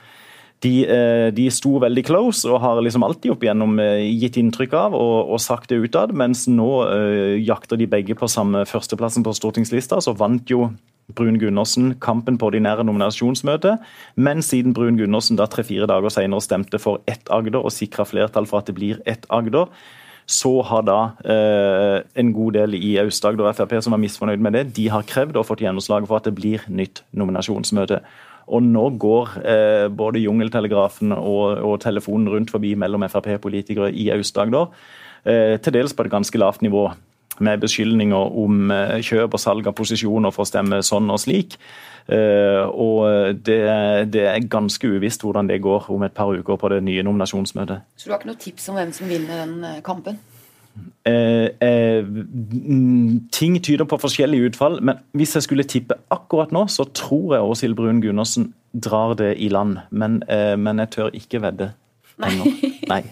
de, 0.63 0.73
eh, 0.87 1.29
de, 1.35 1.45
sto 1.53 1.75
veldig 1.81 2.03
close 2.07 2.47
og 2.49 2.61
har 2.63 2.81
liksom 2.83 3.03
alltid 3.05 3.33
opp 3.33 3.43
igjennom 3.45 3.77
eh, 3.81 4.07
gitt 4.21 4.39
inntrykk 4.39 4.75
av 4.79 4.97
og, 4.97 5.31
og 5.35 5.41
sagt 5.43 5.71
det 5.71 5.81
utad, 5.83 6.15
mens 6.15 6.45
nå 6.51 6.69
uh, 6.87 7.35
jakter 7.41 7.79
de 7.79 7.89
begge 7.89 8.15
på 8.17 8.29
samme 8.31 8.63
førsteplassen 8.69 9.25
på 9.25 9.35
stortingslista. 9.35 9.99
Så 10.01 10.15
vant 10.17 10.49
jo 10.49 10.69
Brun 11.13 11.37
Gundersen 11.39 11.93
kampen 12.01 12.39
på 12.41 12.49
ordinære 12.49 12.83
nominasjonsmøte, 12.87 13.75
men 14.15 14.41
siden 14.41 14.73
Brun 14.73 14.97
Gundersen 14.97 15.37
da 15.37 15.45
tre-fire 15.45 15.85
dager 15.89 16.13
senere 16.13 16.41
stemte 16.41 16.81
for 16.81 17.03
ett 17.07 17.29
Agder 17.29 17.61
og 17.61 17.73
sikra 17.73 18.07
flertall 18.09 18.49
for 18.49 18.63
at 18.63 18.71
det 18.71 18.77
blir 18.79 19.03
ett 19.05 19.27
Agder, 19.29 19.69
så 20.25 20.61
har 20.65 20.85
da 20.87 20.99
eh, 21.21 21.99
en 22.17 22.31
god 22.33 22.55
del 22.57 22.73
i 22.79 22.95
Aust-Agder 22.97 23.51
Frp 23.53 23.75
som 23.85 23.93
var 23.93 24.01
misfornøyd 24.01 24.41
med 24.41 24.57
det, 24.57 24.63
de 24.77 24.87
har 24.89 25.05
krevd 25.05 25.37
og 25.37 25.45
fått 25.45 25.61
gjennomslag 25.61 26.07
for 26.09 26.17
at 26.17 26.25
det 26.25 26.33
blir 26.37 26.65
nytt 26.65 27.03
nominasjonsmøte. 27.13 28.01
Og 28.45 28.61
nå 28.65 28.89
går 29.01 29.37
eh, 29.45 29.87
både 29.93 30.21
Jungeltelegrafen 30.21 31.13
og, 31.13 31.61
og, 31.61 31.79
telefonen 31.81 32.29
rundt 32.33 32.53
forbi 32.53 32.73
mellom 32.77 33.05
Frp-politikere 33.09 33.91
i 33.93 34.09
Aust-Agder, 34.13 34.73
eh, 35.25 35.57
til 35.61 35.77
dels 35.77 35.93
på 35.93 36.05
et 36.05 36.13
ganske 36.13 36.41
lavt 36.41 36.65
nivå. 36.65 36.87
Med 37.43 37.59
beskyldninger 37.63 38.37
om 38.43 38.71
eh, 38.71 39.01
kjøp 39.03 39.35
og 39.35 39.41
salg 39.41 39.67
av 39.67 39.75
posisjoner 39.75 40.31
for 40.31 40.45
å 40.45 40.49
stemme 40.49 40.79
sånn 40.85 41.09
og 41.11 41.19
slik. 41.19 41.57
Eh, 42.05 42.61
og 42.69 43.41
det, 43.47 43.57
det, 44.13 44.27
er 44.29 44.47
ganske 44.51 44.87
uvisst 44.87 45.25
hvordan 45.25 45.49
det 45.49 45.63
går 45.65 45.89
om 45.91 46.05
et 46.05 46.13
par 46.15 46.31
uker 46.31 46.59
på 46.61 46.69
det 46.71 46.83
nye 46.85 47.03
nominasjonsmøtet. 47.03 47.83
Så 47.97 48.07
du 48.07 48.13
har 48.13 48.21
ikke 48.21 48.31
noe 48.31 48.41
tips 48.41 48.69
om 48.71 48.79
hvem 48.79 48.93
som 48.95 49.11
vinner 49.11 49.43
den 49.43 49.59
eh, 49.65 49.83
kampen? 49.85 50.21
Eh, 51.05 51.49
eh, 51.61 52.05
ting 53.31 53.63
tyder 53.63 53.85
på 53.85 53.97
forskjellige 54.01 54.49
utfall, 54.49 54.79
men 54.81 54.99
hvis 55.13 55.35
jeg 55.37 55.45
skulle 55.45 55.63
tippe 55.63 55.97
akkurat 56.11 56.51
nå, 56.51 56.65
så 56.67 56.87
tror 56.93 57.35
jeg 57.35 57.45
Åshild 57.45 57.77
Brun 57.77 58.01
Gundersen 58.01 58.53
drar 58.73 59.13
det 59.13 59.35
i 59.37 59.49
land. 59.49 59.77
Men, 59.91 60.23
eh, 60.27 60.55
men 60.57 60.81
jeg 60.83 60.89
tør 60.89 61.13
ikke 61.13 61.41
vedde 61.41 61.71
ennå. 62.19 62.49
Nei. 62.91 63.03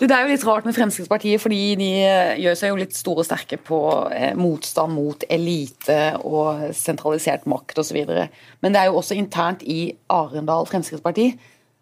Du, 0.00 0.06
det 0.08 0.16
er 0.16 0.24
jo 0.24 0.32
litt 0.32 0.44
rart 0.48 0.64
med 0.64 0.72
Fremskrittspartiet, 0.72 1.42
fordi 1.42 1.60
de 1.76 1.90
eh, 2.00 2.34
gjør 2.40 2.54
seg 2.56 2.72
jo 2.72 2.80
litt 2.80 2.96
store 2.96 3.20
og 3.20 3.28
sterke 3.28 3.60
på 3.60 3.80
eh, 4.16 4.32
motstand 4.38 4.96
mot 4.96 5.26
elite 5.28 5.98
og 6.24 6.70
sentralisert 6.76 7.44
makt 7.50 7.82
osv. 7.84 8.00
Men 8.64 8.72
det 8.72 8.80
er 8.80 8.88
jo 8.88 8.96
også 9.02 9.18
internt 9.20 9.66
i 9.68 9.82
Arendal 10.08 10.64
Fremskrittsparti 10.70 11.34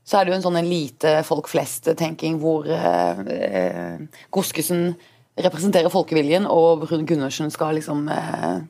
så 0.08 0.16
er 0.16 0.24
det 0.24 0.32
jo 0.32 0.38
en 0.38 0.46
sånn 0.46 0.62
elite 0.62 1.18
folk 1.28 1.50
flest-tenking 1.52 2.38
hvor 2.40 2.68
eh, 2.72 3.18
eh, 3.34 4.22
Goskesen 4.32 4.94
representerer 5.38 5.92
folkeviljen, 5.92 6.48
og 6.48 6.86
Brun 6.86 7.04
Gundersen 7.06 7.52
skal 7.52 7.76
liksom 7.76 8.08
eh, 8.10 8.62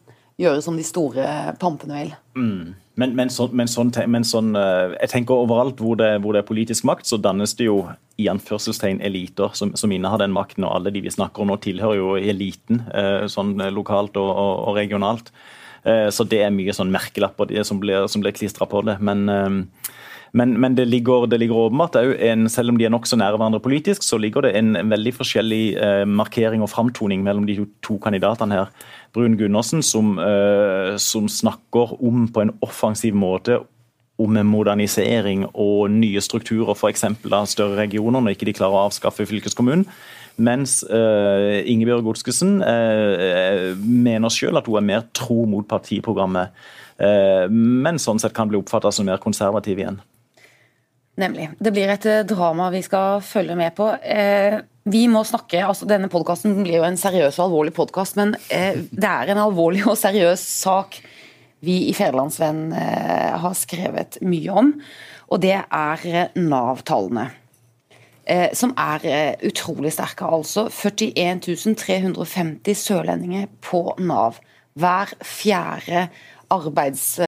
gjøre 0.43 0.65
som 0.65 0.77
de 0.79 0.87
store 0.87 1.29
pampene 1.63 2.01
vil. 2.03 2.11
Mm. 2.35 2.75
Men, 2.99 3.15
men, 3.15 3.31
så, 3.31 3.47
men, 3.55 3.69
sånn, 3.71 3.93
men, 4.11 4.25
sånn, 4.27 4.57
eh, 4.59 4.97
jeg 4.97 5.13
tenker 5.13 5.39
overalt 5.45 5.79
hvor 5.83 5.99
det, 6.01 6.17
hvor 6.25 6.35
det, 6.35 6.43
er 6.43 6.49
politisk 6.49 6.87
makt, 6.89 7.07
så 7.07 7.21
dannes 7.23 7.55
det 7.59 7.69
jo 7.69 7.85
i 8.19 8.27
anførselstegn 8.31 8.99
eliter 9.07 9.55
som, 9.55 9.71
som 9.79 9.93
innehar 9.95 10.19
den 10.19 10.35
makten. 10.35 10.67
Og 10.67 10.75
alle 10.75 10.91
de 10.95 11.05
vi 11.05 11.13
snakker 11.15 11.45
om 11.45 11.53
nå, 11.53 11.61
tilhører 11.63 12.01
jo 12.01 12.17
eliten, 12.19 12.83
eh, 12.91 13.29
sånn 13.31 13.55
lokalt 13.75 14.19
og, 14.19 14.33
og, 14.33 14.53
og 14.67 14.81
regionalt. 14.81 15.31
Eh, 15.87 16.09
så 16.11 16.27
det 16.27 16.43
er 16.43 16.55
mye 16.55 16.75
sånn 16.75 16.91
merkelapper 16.91 17.55
som 17.63 17.79
blir, 17.83 18.09
som 18.11 18.25
blir 18.25 18.35
klistra 18.35 18.67
på 18.67 18.83
det. 18.91 18.99
Men 18.99 19.69
men, 20.33 20.57
men, 20.61 20.75
det 20.77 20.89
ligger, 20.89 21.27
det 21.27 21.39
ligger 21.41 21.69
åpenbart 21.69 21.97
en, 21.97 22.49
selv 22.53 22.73
om 22.73 22.79
de 22.79 22.85
er 22.85 22.93
nokså 22.93 23.17
nære 23.17 23.39
hverandre 23.39 23.63
politisk, 23.65 24.03
så 24.05 24.19
ligger 24.21 24.45
det 24.45 24.55
en, 24.59 24.77
veldig 24.91 25.15
forskjellig 25.17 25.63
eh, 25.77 26.05
markering 26.05 26.63
og 26.65 26.71
framtoning 26.73 27.25
mellom 27.25 27.47
de 27.49 27.57
to, 27.61 27.67
to 27.83 27.99
kandidatene 28.03 28.61
her. 28.61 28.71
Brun 29.17 29.39
Gundersen, 29.41 29.83
som, 29.83 30.19
eh, 30.21 30.97
som 31.01 31.29
snakker 31.29 31.97
om 32.05 32.29
på 32.29 32.45
en 32.45 32.55
offensiv 32.65 33.17
måte 33.17 33.61
om 34.19 34.39
modernisering 34.45 35.47
og 35.55 35.93
nye 35.95 36.21
strukturer, 36.21 36.75
f.eks. 36.75 37.05
av 37.07 37.47
større 37.47 37.79
regioner, 37.79 38.21
når 38.21 38.35
ikke 38.35 38.49
de 38.49 38.57
klarer 38.59 38.75
å 38.75 38.89
avskaffe 38.89 39.27
fylkeskommunen. 39.31 39.87
Mens 40.39 40.81
uh, 40.87 41.59
Ingebjørg 41.67 42.05
Godskesen 42.07 42.61
uh, 42.63 43.75
mener 43.79 44.31
selv 44.31 44.61
at 44.61 44.69
hun 44.71 44.79
er 44.79 44.87
mer 44.87 45.07
tro 45.17 45.43
mot 45.51 45.67
partiprogrammet, 45.71 46.55
uh, 47.03 47.47
men 47.51 47.99
sånn 48.03 48.23
sett 48.23 48.37
kan 48.37 48.51
bli 48.51 48.59
oppfatta 48.59 48.93
som 48.95 49.07
mer 49.09 49.23
konservativ 49.23 49.83
igjen. 49.83 49.99
Nemlig. 51.19 51.49
Det 51.59 51.73
blir 51.75 51.91
et 51.91 52.07
drama 52.31 52.69
vi 52.71 52.83
skal 52.87 53.23
følge 53.27 53.57
med 53.59 53.75
på. 53.75 53.91
Eh, 54.03 54.61
vi 54.89 55.05
må 55.11 55.25
snakke, 55.27 55.65
altså 55.67 55.89
Denne 55.89 56.09
podkasten 56.13 56.61
blir 56.63 56.79
jo 56.79 56.87
en 56.87 56.99
seriøs 57.01 57.41
og 57.41 57.49
alvorlig 57.49 57.75
podkast, 57.77 58.17
men 58.21 58.37
eh, 58.55 58.79
det 58.91 59.11
er 59.11 59.33
en 59.33 59.43
alvorlig 59.49 59.83
og 59.91 59.99
seriøs 59.99 60.45
sak 60.63 61.01
vi 61.67 61.89
i 61.91 61.95
Federlandsvenn 61.97 62.71
eh, 62.71 63.35
har 63.43 63.59
skrevet 63.59 64.21
mye 64.23 64.55
om. 64.63 64.73
Og 65.29 65.43
det 65.43 65.57
er 65.59 66.07
eh, 66.07 66.39
Nav-tallene. 66.39 67.29
Eh, 68.29 68.53
som 68.55 68.75
er 68.79 69.05
eh, 69.09 69.47
utrolig 69.49 69.93
sterke. 69.97 70.29
Altså 70.29 70.69
41 70.71 71.75
350 71.81 72.77
sørlendinger 72.79 73.49
på 73.65 73.83
Nav. 73.99 74.39
Hver 74.79 75.17
fjerde 75.25 76.09
arbeids... 76.55 77.28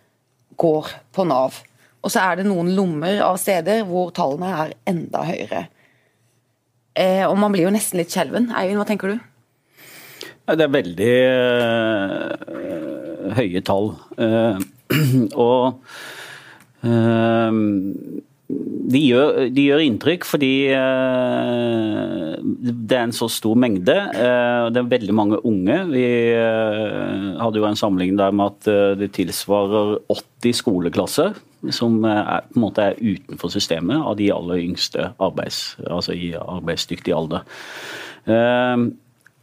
går 0.61 0.93
på 1.15 1.25
Nav. 1.27 1.57
Og 2.01 2.13
så 2.13 2.23
er 2.23 2.39
det 2.39 2.47
noen 2.49 2.71
lommer 2.77 3.21
av 3.25 3.37
steder 3.41 3.83
hvor 3.89 4.13
tallene 4.15 4.49
er 4.63 4.73
enda 4.89 5.25
høyere. 5.27 5.65
Eh, 6.97 7.25
og 7.27 7.37
man 7.39 7.53
blir 7.53 7.67
jo 7.67 7.73
nesten 7.73 8.01
litt 8.01 8.13
skjelven. 8.13 8.49
Eivind, 8.57 8.79
hva 8.81 8.87
tenker 8.89 9.13
du? 9.13 9.17
Det 10.51 10.65
er 10.65 10.73
veldig 10.73 11.13
øh, 11.31 12.71
høye 13.37 13.61
tall. 13.63 13.93
Uh, 14.17 14.57
og 15.45 15.79
uh, 16.83 17.51
de 18.91 19.01
gjør, 19.01 19.37
de 19.53 19.65
gjør, 19.69 19.83
inntrykk 19.85 20.25
fordi 20.27 20.51
uh, 20.75 22.33
det 22.41 22.97
er 22.97 23.05
en 23.05 23.15
så 23.15 23.29
stor 23.31 23.57
mengde. 23.59 23.95
Uh, 24.15 24.67
det 24.73 24.81
er 24.81 24.89
veldig 24.91 25.15
mange 25.15 25.39
unge. 25.47 25.77
Vi 25.93 26.05
uh, 26.35 27.37
hadde 27.41 27.61
jo 27.61 27.67
en 27.67 27.79
sammenligning 27.79 28.19
der 28.19 28.35
med 28.35 28.51
at 28.51 28.97
det 28.99 29.11
tilsvarer 29.17 29.99
80 30.11 30.59
skoleklasser 30.61 31.37
som 31.69 31.99
er, 32.09 32.47
på 32.49 32.57
en 32.57 32.63
måte 32.63 32.87
er 32.89 32.97
utenfor 32.97 33.51
systemet 33.53 34.01
av 34.01 34.17
de 34.17 34.31
aller 34.33 34.63
yngste 34.63 35.11
arbeids, 35.21 35.77
altså 35.85 36.15
i 36.17 36.31
arbeidsdyktig 36.33 37.13
alder. 37.13 37.45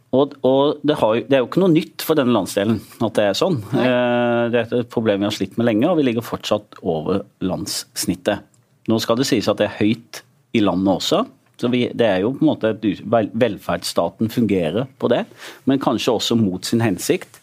Og, 0.09 0.33
og 0.43 0.81
det, 0.83 0.97
har, 0.99 1.13
det, 1.21 1.37
er 1.37 1.43
jo 1.45 1.47
ikke 1.47 1.63
noe 1.63 1.71
nytt 1.71 2.03
for 2.03 2.19
denne 2.19 2.35
landsdelen 2.35 2.81
at 3.05 3.15
det 3.15 3.27
er 3.29 3.39
sånn. 3.39 3.61
Det 3.71 4.59
er 4.65 4.75
et 4.81 4.91
problem 4.91 5.23
vi 5.23 5.29
har 5.29 5.37
slitt 5.37 5.55
med 5.55 5.69
lenge, 5.69 5.87
og 5.87 6.01
vi 6.01 6.09
ligger 6.09 6.25
fortsatt 6.25 6.81
over 6.83 7.23
landssnittet. 7.39 8.48
Nå 8.89 8.97
skal 9.03 9.19
det 9.19 9.27
sies 9.29 9.47
at 9.51 9.59
det 9.61 9.69
er 9.69 9.79
høyt 9.79 10.23
i 10.57 10.63
landet 10.65 10.99
også. 10.99 11.23
Så 11.59 11.67
vi, 11.71 11.85
det 11.93 12.07
er 12.07 12.21
jo 12.23 12.33
på 12.35 12.45
en 12.45 12.51
måte 12.53 12.71
at 12.73 12.85
Velferdsstaten 13.35 14.31
fungerer 14.31 14.87
på 14.99 15.09
det, 15.11 15.25
men 15.67 15.81
kanskje 15.83 16.15
også 16.15 16.37
mot 16.39 16.65
sin 16.65 16.83
hensikt. 16.83 17.41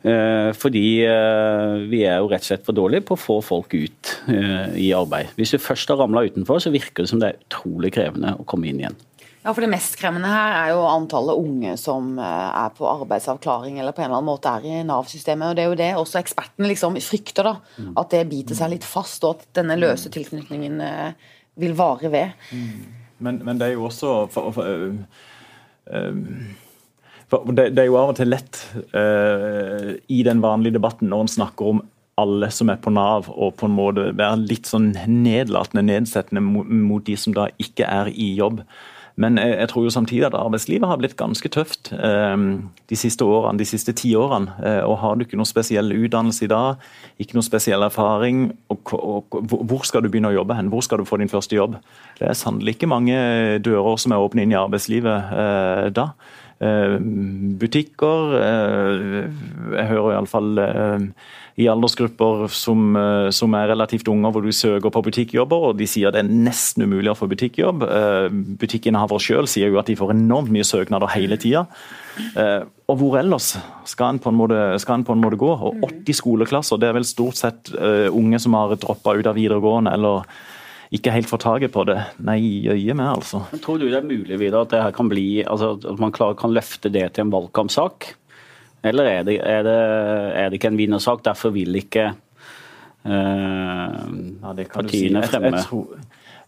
Eh, 0.00 0.50
fordi 0.56 1.02
eh, 1.04 1.74
vi 1.90 2.04
er 2.08 2.22
jo 2.22 2.28
rett 2.30 2.44
og 2.44 2.48
slett 2.48 2.64
for 2.64 2.76
dårlige 2.76 3.04
på 3.08 3.16
å 3.16 3.20
få 3.20 3.38
folk 3.44 3.74
ut 3.76 4.12
eh, 4.32 4.76
i 4.80 4.90
arbeid. 4.96 5.32
Hvis 5.36 5.52
du 5.52 5.60
først 5.60 5.92
har 5.92 6.00
ramla 6.00 6.24
utenfor, 6.28 6.60
så 6.62 6.72
virker 6.72 7.04
det 7.04 7.12
som 7.12 7.20
det 7.20 7.32
er 7.32 7.40
utrolig 7.42 7.92
krevende 7.96 8.32
å 8.40 8.46
komme 8.48 8.70
inn 8.70 8.80
igjen. 8.80 8.96
Ja, 9.40 9.54
for 9.54 9.64
Det 9.64 9.70
mest 9.72 9.96
skremmende 9.96 10.28
her 10.28 10.54
er 10.58 10.70
jo 10.74 10.84
antallet 10.84 11.40
unge 11.40 11.72
som 11.80 12.12
eh, 12.20 12.48
er 12.60 12.72
på 12.76 12.84
arbeidsavklaring 12.90 13.78
eller 13.80 13.94
på 13.96 14.02
en 14.02 14.10
eller 14.10 14.18
annen 14.18 14.28
måte 14.28 14.52
er 14.52 14.66
i 14.68 14.82
Nav-systemet. 14.84 15.48
og 15.48 15.56
Det 15.56 15.64
er 15.64 15.70
jo 15.70 15.78
det 15.80 15.90
også 15.96 16.20
ekspertene 16.20 16.68
liksom 16.68 16.98
frykter, 17.00 17.48
da, 17.48 17.54
mm. 17.80 17.92
at 18.02 18.10
det 18.12 18.24
biter 18.28 18.58
seg 18.58 18.74
litt 18.74 18.84
fast, 18.84 19.24
og 19.24 19.38
at 19.38 19.46
denne 19.62 19.78
løse 19.80 20.12
tilknytningen 20.12 20.80
eh, 20.84 21.30
vil 21.60 21.76
vare 21.78 22.12
ved. 22.12 22.34
Mm. 22.52 22.98
Men, 23.20 23.40
men, 23.44 23.60
det 23.60 23.70
er 23.70 23.78
jo 23.78 23.86
også 23.88 24.12
for, 24.32 24.52
for, 24.56 24.68
uh, 25.92 26.20
for, 27.28 27.50
det, 27.52 27.66
det, 27.76 27.82
er 27.82 27.88
jo 27.90 27.98
av 28.00 28.12
og 28.14 28.16
til 28.16 28.30
lett 28.32 28.62
uh, 28.96 29.90
i 30.08 30.22
den 30.24 30.40
vanlige 30.40 30.78
debatten 30.78 31.10
når 31.12 31.26
en 31.26 31.32
snakker 31.34 31.74
om 31.74 31.82
alle 32.20 32.48
som 32.52 32.72
er 32.72 32.80
på 32.80 32.92
Nav, 32.92 33.28
og 33.32 33.54
på 33.60 33.68
en 33.68 33.76
måte 33.76 34.10
være 34.16 34.40
litt 34.44 34.68
sånn 34.68 34.90
nedlatende, 35.08 35.84
nedsettende 35.88 36.42
mot, 36.44 36.68
mot 36.68 37.04
de 37.04 37.16
som 37.20 37.36
da 37.36 37.48
ikke 37.60 37.88
er 37.88 38.10
i 38.12 38.32
jobb. 38.36 38.64
Men 39.20 39.36
jeg, 39.36 39.68
tror 39.68 39.84
jo 39.84 39.92
samtidig 39.92 40.24
at 40.30 40.36
arbeidslivet 40.38 40.88
har 40.88 40.98
blitt 41.00 41.16
ganske 41.18 41.48
tøft 41.52 41.90
ehm, 41.92 42.70
de 42.88 42.96
siste 42.96 43.26
årene, 43.26 43.60
de 43.60 43.66
siste 43.68 43.92
ti 43.96 44.14
årene. 44.16 44.54
Eh, 44.64 44.80
og 44.86 44.96
har 45.02 45.16
du 45.18 45.26
ikke 45.26 45.36
noe 45.36 45.48
spesiell 45.48 45.92
utdannelse 45.92 46.46
i 46.46 46.50
dag, 46.50 46.80
ikke 47.20 47.36
noe 47.36 47.44
spesiell 47.44 47.84
erfaring, 47.84 48.46
og, 48.72 48.94
og, 48.96 49.40
hvor 49.68 49.84
skal 49.88 50.04
du 50.04 50.08
begynne 50.08 50.32
å 50.32 50.38
jobbe 50.38 50.56
hen? 50.56 50.70
Hvor 50.72 50.86
skal 50.86 51.02
du 51.02 51.08
få 51.08 51.20
din 51.20 51.32
første 51.32 51.58
jobb? 51.58 51.76
Det 52.16 52.30
er 52.30 52.38
sannelig 52.38 52.78
ikke 52.78 52.90
mange 52.90 53.18
dører 53.64 54.00
som 54.00 54.16
er 54.16 54.24
åpne 54.24 54.46
inn 54.46 54.54
i 54.54 54.60
arbeidslivet 54.60 55.34
eh, 55.36 55.88
da. 55.96 56.12
Eh, 56.60 56.96
butikker 57.60 58.34
Jeg 58.36 59.86
hører 59.88 60.12
iallfall 60.12 60.58
i 61.60 61.66
aldersgrupper 61.68 62.46
som, 62.52 62.96
eh, 62.96 63.30
som, 63.34 63.54
er 63.54 63.70
relativt 63.72 64.08
unge, 64.08 64.30
hvor 64.32 64.44
du 64.44 64.52
søker 64.52 64.92
på 64.92 65.02
butikkjobber, 65.04 65.70
og 65.70 65.78
de 65.78 65.88
sier 65.88 66.12
det 66.14 66.22
er 66.22 66.30
nesten 66.30 66.86
umulig 66.86 67.12
å 67.12 67.18
få 67.18 67.28
butikkjobb. 67.30 67.84
Eh, 67.84 68.28
Butikkinnehavere 68.60 69.20
sjøl 69.20 69.48
sier 69.50 69.72
jo 69.72 69.80
at 69.80 69.90
de 69.90 69.98
får 69.98 70.14
enormt 70.14 70.52
mye 70.54 70.66
søknader 70.66 71.12
hele 71.16 71.36
tida. 71.40 71.66
Eh, 72.36 72.62
og 72.90 73.00
hvor 73.00 73.18
ellers 73.20 73.56
skal 73.88 74.14
en 74.14 74.22
på 74.22 74.30
en 74.32 74.38
måte, 74.38 74.60
en 74.78 75.04
på 75.04 75.16
en 75.16 75.24
måte 75.24 75.40
gå? 75.40 75.50
Og 75.50 75.84
80 75.84 76.20
skoleklasser, 76.22 76.80
det 76.80 76.88
er 76.88 76.96
vel 76.96 77.08
stort 77.08 77.38
sett 77.38 77.70
unge 78.10 78.40
som 78.42 78.56
har 78.58 78.74
droppa 78.76 79.14
ut 79.14 79.28
av 79.30 79.38
videregående 79.38 79.92
eller 79.94 80.26
ikke 80.90 81.12
helt 81.14 81.28
får 81.30 81.42
taket 81.44 81.72
på 81.74 81.84
det. 81.86 81.98
Nei, 82.26 82.66
øye 82.66 82.94
med, 82.98 83.06
altså. 83.06 83.44
Men 83.52 83.62
tror 83.62 83.78
du 83.78 83.86
det 83.86 83.98
er 84.00 84.06
mulig 84.06 84.38
videre 84.40 84.64
at 84.66 84.72
det 84.72 84.82
her 84.82 84.94
kan 84.96 85.10
bli, 85.10 85.44
altså, 85.44 85.76
at 85.86 86.02
man 86.02 86.14
klar, 86.14 86.34
kan 86.38 86.54
løfte 86.54 86.90
det 86.90 87.04
til 87.14 87.26
en 87.26 87.34
valgkampsak? 87.34 88.08
Eller 88.90 89.04
er 89.04 89.22
det, 89.28 89.36
er 89.44 89.62
det, 89.66 89.76
er 90.40 90.48
det 90.48 90.58
ikke 90.58 90.72
en 90.72 90.80
vinnersak, 90.80 91.22
derfor 91.24 91.52
vil 91.54 91.76
ikke 91.78 92.06
eh, 93.04 93.12
ja, 93.12 94.54
partiene 94.72 95.22
si. 95.22 95.30
fremme 95.30 95.52
jeg, 95.52 95.58
jeg, 95.60 95.66
tror, 95.68 95.86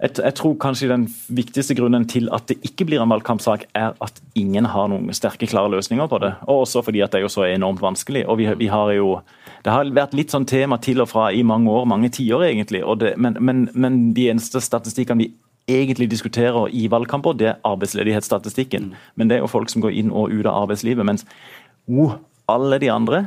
jeg, 0.02 0.34
tror 0.34 0.56
kanskje 0.58 0.88
den 0.90 1.04
viktigste 1.30 1.76
grunnen 1.78 2.08
til 2.10 2.26
at 2.34 2.48
det 2.50 2.56
ikke 2.66 2.88
blir 2.88 3.02
en 3.02 3.12
valgkampsak, 3.12 3.68
er 3.78 3.94
at 4.02 4.18
ingen 4.38 4.66
har 4.66 4.88
noen 4.90 5.14
sterke, 5.14 5.46
klare 5.46 5.70
løsninger 5.70 6.08
på 6.10 6.18
det. 6.24 6.32
Og 6.50 6.64
også 6.64 6.82
fordi 6.82 7.04
at 7.04 7.12
det 7.12 7.20
er 7.20 7.26
jo 7.28 7.30
så 7.30 7.46
enormt 7.46 7.82
vanskelig. 7.84 8.24
og 8.26 8.40
vi, 8.40 8.48
vi 8.58 8.70
har 8.72 8.90
jo 8.96 9.20
det 9.62 9.70
har 9.70 9.92
vært 9.94 10.16
litt 10.18 10.32
sånn 10.34 10.46
tema 10.48 10.78
til 10.82 11.04
og 11.04 11.10
fra 11.12 11.28
i 11.30 11.44
mange 11.46 11.70
år, 11.70 11.86
mange 11.86 12.10
tiår 12.10 12.48
egentlig. 12.48 12.82
Det, 12.98 13.14
men, 13.16 13.38
men, 13.38 13.68
men, 13.74 14.00
de 14.16 14.26
eneste 14.32 14.60
statistikkene 14.60 15.22
vi 15.22 15.30
egentlig 15.70 16.08
diskuterer 16.10 16.66
i 16.74 16.88
valgkamper, 16.90 17.36
det 17.38 17.48
er 17.52 17.60
arbeidsledighetsstatistikken. 17.68 18.90
Men 19.14 19.30
det 19.30 19.38
er 19.38 19.44
jo 19.44 19.52
folk 19.52 19.70
som 19.70 19.84
går 19.84 19.94
inn 19.94 20.10
og 20.10 20.34
ut 20.34 20.48
av 20.48 20.64
arbeidslivet. 20.64 21.06
mens 21.06 21.22
oh, 21.86 22.18
alle 22.50 22.80
de 22.82 22.90
andre 22.90 23.22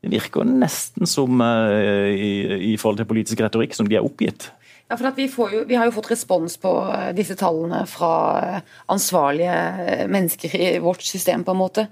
det 0.00 0.14
virker 0.14 0.46
nesten 0.48 1.04
som 1.10 1.42
uh, 1.44 2.08
i, 2.08 2.70
i, 2.70 2.76
forhold 2.80 3.02
til 3.02 3.08
politisk 3.10 3.42
retorikk 3.44 3.74
som 3.76 3.88
de 3.90 3.98
er 3.98 4.06
oppgitt. 4.06 4.48
Ja, 4.90 4.96
for 4.98 5.14
vi, 5.14 5.28
jo, 5.30 5.60
vi, 5.68 5.76
har 5.78 5.86
jo 5.86 5.94
fått 5.94 6.10
respons 6.10 6.56
på 6.58 6.70
eh, 6.90 7.10
disse 7.14 7.36
tallene 7.38 7.84
fra 7.86 8.14
eh, 8.42 8.72
ansvarlige 8.90 10.06
mennesker 10.10 10.56
i 10.58 10.70
vårt 10.82 11.04
system, 11.06 11.44
på 11.46 11.54
en 11.54 11.62
måte. 11.62 11.86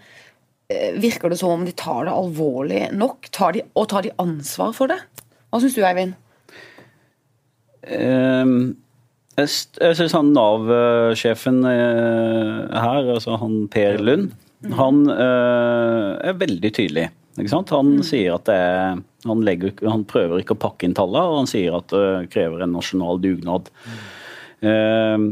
virker 1.00 1.30
det 1.30 1.38
som 1.40 1.54
om 1.54 1.62
de 1.64 1.72
tar 1.72 2.04
det 2.04 2.12
alvorlig 2.12 2.80
nok? 2.92 3.30
Tar 3.32 3.54
de, 3.54 3.62
og 3.72 3.86
tar 3.88 4.02
de 4.04 4.10
ansvar 4.20 4.74
for 4.76 4.90
det? 4.90 4.98
Hva 5.48 5.62
syns 5.62 5.78
du, 5.78 5.84
Eivind? 5.86 6.18
Um, 7.88 8.76
jeg 9.38 9.48
jeg 9.78 9.96
syns 9.96 10.16
han 10.18 10.34
Nav-sjefen 10.34 11.62
her, 11.64 13.08
altså 13.14 13.38
han 13.40 13.62
Per 13.72 14.02
Lund, 14.02 14.34
mm. 14.66 14.74
han 14.76 15.04
uh, 15.08 16.18
er 16.18 16.36
veldig 16.36 16.74
tydelig. 16.74 17.06
Han 17.38 17.94
mm. 17.94 18.02
sier 18.02 18.34
at 18.34 18.44
det 18.50 18.58
er, 18.58 19.00
han, 19.26 19.42
legger, 19.46 19.74
han, 19.82 20.06
prøver 20.08 20.42
ikke 20.42 20.54
å 20.54 20.62
pakke 20.62 20.86
inn 20.86 20.96
tallene, 20.96 21.26
og 21.26 21.40
han 21.42 21.50
sier 21.50 21.74
at 21.78 21.90
det 21.90 22.30
krever 22.34 22.62
en 22.64 22.76
nasjonal 22.76 23.20
dugnad. 23.22 23.70
Mm. 24.62 25.26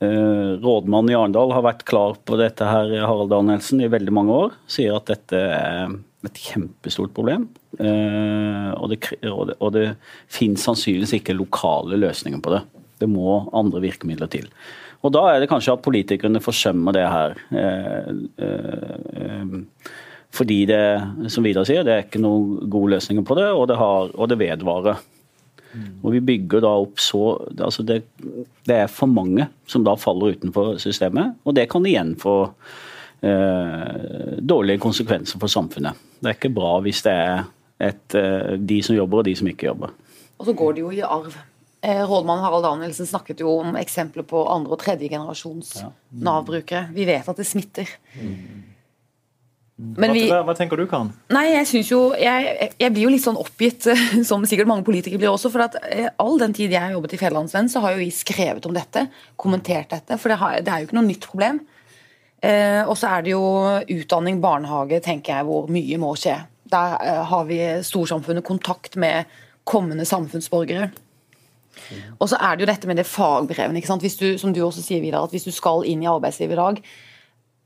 Rådmannen 0.00 1.12
i 1.12 1.16
Arendal 1.16 1.52
har 1.52 1.64
vært 1.64 1.82
klar 1.88 2.14
på 2.24 2.36
dette 2.40 2.64
her, 2.64 2.92
Harald 3.04 3.32
Danielsen, 3.32 3.82
i 3.84 3.90
veldig 3.92 4.14
mange 4.16 4.36
år. 4.46 4.54
Sier 4.70 4.96
at 4.96 5.08
dette 5.12 5.40
er 5.40 5.96
et 6.26 6.40
kjempestort 6.40 7.14
problem. 7.16 7.48
Uh, 7.80 8.72
og 8.76 8.90
det, 8.92 9.00
det, 9.22 9.56
det 9.76 9.86
finnes 10.32 10.64
sannsynligvis 10.66 11.16
ikke 11.20 11.36
lokale 11.36 12.00
løsninger 12.00 12.42
på 12.44 12.54
det. 12.56 12.62
Det 13.00 13.08
må 13.08 13.42
andre 13.56 13.80
virkemidler 13.86 14.28
til. 14.32 14.48
Og 15.00 15.14
da 15.14 15.22
er 15.30 15.40
det 15.40 15.48
kanskje 15.48 15.72
at 15.76 15.84
politikerne 15.84 16.42
forsømmer 16.44 16.92
det 16.92 17.06
her. 17.08 17.38
Eh, 17.56 18.10
fordi 20.34 20.60
det, 20.70 20.82
som 21.32 21.44
Vidar 21.44 21.66
sier, 21.66 21.82
det 21.86 21.94
er 21.94 22.04
ikke 22.04 22.22
noen 22.22 22.68
gode 22.70 22.94
løsninger 22.94 23.24
på 23.26 23.36
det, 23.38 23.48
og 23.50 23.66
det, 23.70 23.78
har, 23.80 24.12
og 24.14 24.30
det 24.30 24.38
vedvarer. 24.38 25.00
Mm. 25.72 25.88
Og 26.02 26.14
vi 26.14 26.20
bygger 26.32 26.62
da 26.64 26.70
opp 26.82 27.02
så 27.02 27.22
altså 27.62 27.84
det, 27.86 28.00
det, 28.66 28.74
er 28.74 28.90
for 28.90 29.10
mange 29.10 29.46
som 29.70 29.84
da 29.86 29.94
faller 29.98 30.36
utenfor 30.36 30.78
systemet, 30.82 31.36
og 31.46 31.54
det 31.58 31.68
kan 31.70 31.86
igjen 31.86 32.16
få 32.18 32.36
eh, 33.26 34.38
dårlige 34.38 34.82
konsekvenser 34.82 35.42
for 35.42 35.50
samfunnet. 35.50 35.98
Det 36.20 36.32
er 36.32 36.38
ikke 36.38 36.54
bra 36.54 36.76
hvis 36.84 37.04
det 37.06 37.14
er 37.14 37.44
et, 37.90 38.18
eh, 38.18 38.56
de 38.58 38.80
som 38.86 38.98
jobber 38.98 39.22
og 39.22 39.30
de 39.30 39.36
som 39.38 39.50
ikke 39.50 39.70
jobber. 39.70 39.94
Og 40.40 40.48
så 40.48 40.56
går 40.56 40.76
det 40.76 40.84
jo 40.84 40.94
i 40.94 41.04
arv. 41.06 41.36
Eh, 41.80 42.02
rådmann 42.04 42.42
Harald 42.44 42.66
Danielsen 42.66 43.08
snakket 43.08 43.40
jo 43.40 43.54
om 43.62 43.78
eksempler 43.80 44.26
på 44.28 44.42
andre- 44.52 44.74
og 44.74 44.82
tredjegenerasjons 44.82 45.78
ja. 45.80 45.92
Nav-brukere. 46.26 46.90
Vi 46.92 47.06
vet 47.08 47.28
at 47.28 47.40
det 47.40 47.46
smitter. 47.48 47.88
Mm. 48.18 48.69
Vi, 49.80 50.26
hva, 50.28 50.42
hva, 50.44 50.54
tenker 50.56 50.76
du, 50.76 50.84
Karen? 50.90 51.10
Nei, 51.32 51.46
Jeg 51.54 51.66
synes 51.70 51.90
jo, 51.90 52.00
jeg, 52.18 52.70
jeg, 52.76 52.92
blir 52.92 53.06
jo 53.06 53.12
litt 53.14 53.24
sånn 53.24 53.38
oppgitt, 53.40 53.88
som 54.28 54.44
sikkert 54.48 54.68
mange 54.68 54.84
politikere 54.86 55.20
blir 55.22 55.32
også. 55.32 55.50
For 55.52 55.64
at 55.64 55.78
eh, 55.88 56.10
all 56.20 56.40
den 56.42 56.54
tid 56.56 56.74
jeg 56.74 56.82
har 56.84 56.94
jobbet 56.94 57.16
i 57.16 57.20
Fjellandsvenn, 57.20 57.70
så 57.72 57.82
har 57.84 57.96
jo 57.96 58.02
vi 58.02 58.10
skrevet 58.14 58.66
om 58.68 58.76
dette, 58.76 59.06
kommentert 59.40 59.92
dette. 59.94 60.18
For 60.20 60.32
det, 60.32 60.40
har, 60.42 60.58
det 60.64 60.72
er 60.72 60.82
jo 60.82 60.90
ikke 60.90 60.98
noe 61.00 61.08
nytt 61.08 61.28
problem. 61.30 61.62
Eh, 62.40 62.82
og 62.84 62.96
så 62.96 63.14
er 63.16 63.26
det 63.26 63.34
jo 63.34 63.44
utdanning, 63.96 64.40
barnehage, 64.40 65.02
tenker 65.04 65.38
jeg, 65.38 65.48
hvor 65.48 65.68
mye 65.72 66.00
må 66.00 66.14
skje. 66.18 66.38
Der 66.70 66.96
eh, 67.00 67.22
har 67.32 67.46
vi 67.48 67.60
storsamfunnet 67.86 68.46
kontakt 68.46 69.00
med 69.00 69.30
kommende 69.68 70.06
samfunnsborgere. 70.08 70.90
Og 72.18 72.28
så 72.28 72.38
er 72.40 72.56
det 72.56 72.64
jo 72.64 72.70
dette 72.70 72.88
med 72.90 72.98
det 73.00 73.08
fagbrevene. 73.08 73.80
ikke 73.80 73.90
sant? 73.90 74.04
Hvis 74.04 74.18
du, 74.20 74.34
som 74.38 74.52
du 74.54 74.60
også 74.64 74.82
sier 74.84 75.02
videre, 75.02 75.22
at 75.24 75.34
hvis 75.34 75.46
du 75.48 75.54
skal 75.54 75.86
inn 75.88 76.02
i 76.04 76.10
arbeidslivet 76.10 76.56
i 76.56 76.60
dag, 76.60 76.82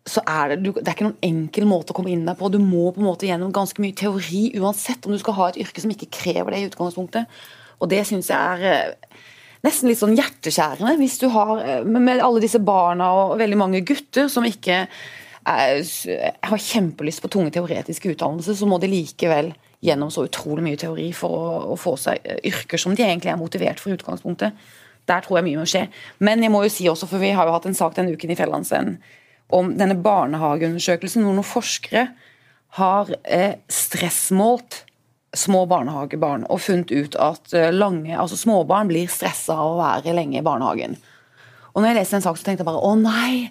så 0.04 0.20
er 0.28 0.52
det, 0.52 0.75
det 0.76 0.84
er 0.84 0.92
ikke 0.92 1.06
noen 1.06 1.25
enkel 1.25 1.64
måte 1.68 1.94
å 1.94 1.96
komme 1.96 2.12
inn 2.12 2.26
der 2.28 2.37
på. 2.37 2.50
Du 2.52 2.58
må 2.61 2.90
på 2.92 3.00
en 3.00 3.08
måte 3.08 3.28
gjennom 3.28 3.52
ganske 3.56 3.80
mye 3.80 3.96
teori 3.96 4.50
uansett 4.61 5.06
om 5.06 5.14
du 5.14 5.20
skal 5.20 5.37
ha 5.38 5.49
et 5.49 5.62
yrke 5.64 5.80
som 5.80 5.92
ikke 5.94 6.11
krever 6.12 6.52
det 6.52 6.61
i 6.61 6.68
utgangspunktet. 6.68 7.40
Og 7.80 7.88
det 7.90 8.02
syns 8.08 8.28
jeg 8.28 8.37
er 8.37 8.66
eh, 8.68 9.23
nesten 9.64 9.88
litt 9.88 10.02
sånn 10.02 10.16
hjerteskjærende. 10.18 10.99
Hvis 11.00 11.16
du 11.23 11.30
har 11.32 11.62
eh, 11.64 11.88
med 11.88 12.20
alle 12.20 12.44
disse 12.44 12.61
barna 12.61 13.08
og 13.16 13.38
veldig 13.40 13.61
mange 13.61 13.80
gutter 13.88 14.28
som 14.32 14.44
ikke 14.49 14.84
er, 14.84 15.80
har 15.80 16.64
kjempelyst 16.68 17.25
på 17.25 17.32
tunge 17.32 17.52
teoretiske 17.56 18.12
utdannelser, 18.12 18.61
så 18.61 18.68
må 18.68 18.80
de 18.80 18.92
likevel 18.92 19.54
gjennom 19.84 20.12
så 20.12 20.28
utrolig 20.28 20.64
mye 20.64 20.80
teori 20.80 21.11
for 21.16 21.32
å, 21.32 21.58
å 21.73 21.80
få 21.80 21.96
seg 22.00 22.20
eh, 22.28 22.44
yrker 22.52 22.80
som 22.80 22.92
de 22.92 23.08
egentlig 23.08 23.32
er 23.32 23.40
motivert 23.40 23.80
for 23.80 23.93
i 23.93 23.97
utgangspunktet. 23.97 24.52
Der 25.08 25.25
tror 25.25 25.40
jeg 25.40 25.49
mye 25.49 25.64
må 25.64 25.69
skje. 25.69 25.86
Men 26.25 26.45
jeg 26.45 26.52
må 26.52 26.60
jo 26.64 26.73
si 26.73 26.93
også, 26.93 27.08
for 27.08 27.25
vi 27.25 27.32
har 27.36 27.49
jo 27.49 27.56
hatt 27.56 27.73
en 27.73 27.76
sak 27.76 27.97
denne 27.97 28.12
uken 28.12 28.32
i 28.32 28.36
Fjellandsvennen 28.36 29.00
om 29.52 29.75
denne 29.78 29.97
barnehageundersøkelsen 30.00 31.25
hvor 31.25 31.37
noen 31.37 31.47
forskere 31.47 32.09
har 32.78 33.11
eh, 33.23 33.61
stressmålt 33.71 34.83
små 35.35 35.65
barnehagebarn 35.71 36.47
og 36.50 36.63
funnet 36.63 36.93
ut 36.95 37.19
at 37.21 37.54
eh, 37.57 37.73
lange, 37.75 38.15
altså 38.17 38.39
småbarn 38.39 38.91
blir 38.91 39.11
stressa 39.11 39.57
av 39.59 39.75
å 39.75 39.83
være 39.83 40.15
lenge 40.17 40.41
i 40.41 40.47
barnehagen. 40.47 40.97
Og 41.75 41.83
når 41.83 41.91
jeg 41.91 41.99
leste 42.00 42.19
en 42.19 42.26
sak, 42.28 42.39
så 42.39 42.47
tenkte 42.47 42.65
jeg 42.65 42.71
bare 42.71 42.83
å 42.83 42.95
nei! 42.99 43.50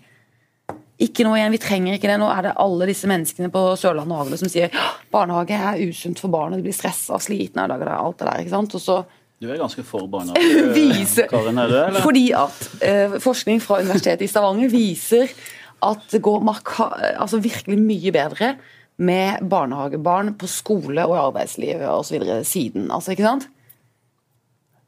Ikke 1.03 1.25
noe 1.25 1.39
igjen, 1.39 1.51
vi 1.51 1.59
trenger 1.59 1.97
ikke 1.97 2.07
det. 2.07 2.19
Nå 2.21 2.27
er 2.31 2.45
det 2.45 2.53
alle 2.61 2.85
disse 2.87 3.09
menneskene 3.09 3.49
på 3.51 3.63
Sørlandet 3.79 4.13
og 4.13 4.21
Agder 4.23 4.39
som 4.39 4.51
sier 4.51 4.75
barnehage 5.11 5.57
er 5.57 5.81
usunt 5.89 6.21
for 6.21 6.31
barnet, 6.31 6.61
de 6.61 6.67
blir 6.67 6.75
stressa, 6.75 7.17
slitne 7.19 7.65
av 7.65 7.73
alt 7.73 8.21
det 8.21 8.27
der. 8.29 8.43
ikke 8.43 8.53
sant? 8.53 8.77
Og 8.77 8.83
så 8.83 9.01
du 9.43 9.49
er 9.51 9.59
ganske 9.59 9.83
for 9.83 10.07
barnehage, 10.07 11.25
Karin, 11.33 11.57
er 11.59 11.67
du 11.67 11.75
eller? 11.75 11.99
Fordi 12.05 12.29
at 12.37 12.69
eh, 12.85 13.17
forskning 13.19 13.59
fra 13.59 13.81
Universitetet 13.81 14.23
i 14.23 14.29
Stavanger 14.31 14.71
viser 14.71 15.33
at 15.83 16.05
det 16.11 16.21
går 16.23 16.45
altså 16.47 17.41
virkelig 17.43 17.79
mye 17.81 18.13
bedre 18.15 18.53
med 19.03 19.41
barnehagebarn 19.49 20.33
på 20.37 20.47
skole 20.47 21.05
og 21.07 21.17
arbeidslivet 21.17 21.87
osv. 21.89 22.23
siden. 22.45 22.91
Altså, 22.91 23.13
ikke 23.15 23.25
sant? 23.25 23.49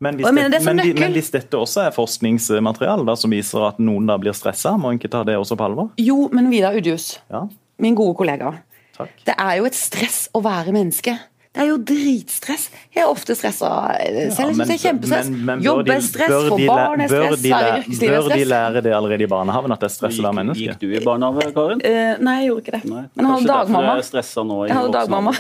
Men 0.03 0.17
hvis, 0.19 0.27
det, 0.27 0.61
men, 0.65 0.81
men 0.99 1.13
hvis, 1.15 1.31
dette 1.31 1.57
også 1.57 1.85
er 1.85 1.93
forskningsmateriale 1.95 3.05
da, 3.07 3.15
som 3.17 3.31
viser 3.31 3.63
at 3.69 3.77
noen 3.81 4.09
da 4.09 4.17
blir 4.19 4.35
stressa, 4.35 4.75
må 4.77 4.91
en 4.91 4.99
ikke 4.99 5.11
ta 5.13 5.23
det 5.25 5.37
også 5.39 5.55
på 5.57 5.69
alvor? 5.69 5.93
Jo, 6.01 6.27
men 6.35 6.49
Vidar 6.51 6.75
Udjus, 6.75 7.15
ja. 7.31 7.45
min 7.81 7.95
gode 7.97 8.17
kollega. 8.19 8.51
Takk. 8.95 9.15
Det 9.27 9.35
er 9.39 9.53
jo 9.59 9.69
et 9.69 9.77
stress 9.77 10.25
å 10.35 10.43
være 10.43 10.75
menneske. 10.75 11.15
Det 11.55 11.61
er 11.63 11.69
jo 11.69 11.75
dritstress. 11.87 12.65
Jeg 12.91 12.99
er 13.05 13.07
ofte 13.07 13.35
stressa 13.37 13.69
eh, 14.03 14.27
selv. 14.35 14.51
Ja, 14.51 14.55
men, 14.59 14.71
jeg 14.73 14.81
kjempestress. 14.81 15.29
Jobb 15.63 15.91
er 15.93 16.01
stress, 16.03 16.33
for 16.49 16.63
barn 16.67 17.03
er 17.05 17.11
stress, 17.13 17.45
er. 17.47 17.85
Bør 18.01 18.27
de 18.33 18.47
lære 18.49 18.81
det 18.83 18.91
allerede 18.91 19.23
i 19.23 19.29
barnehagen, 19.31 19.71
at 19.71 19.79
det 19.79 19.87
er 19.87 19.93
stress 19.93 20.19
å 20.19 20.25
være 20.25 20.37
menneske? 20.41 20.65
Gikk 20.65 20.81
du 20.81 20.91
i 20.91 20.99
barnehage, 21.05 21.53
Karin? 21.55 21.79
Uh, 21.79 22.19
nei, 22.27 22.33
jeg 22.41 22.49
gjorde 22.49 22.63
ikke 22.65 22.73
det. 22.75 22.81
Nei, 22.91 23.03
men 23.07 23.29
jeg 23.29 23.31
hadde 23.31 23.53
dagmamma. 23.53 23.93
Er 23.95 24.49
nå 24.49 24.57
i 24.57 24.67
jeg 24.67 24.77
hadde 24.81 24.91
dagmamma. 24.97 25.33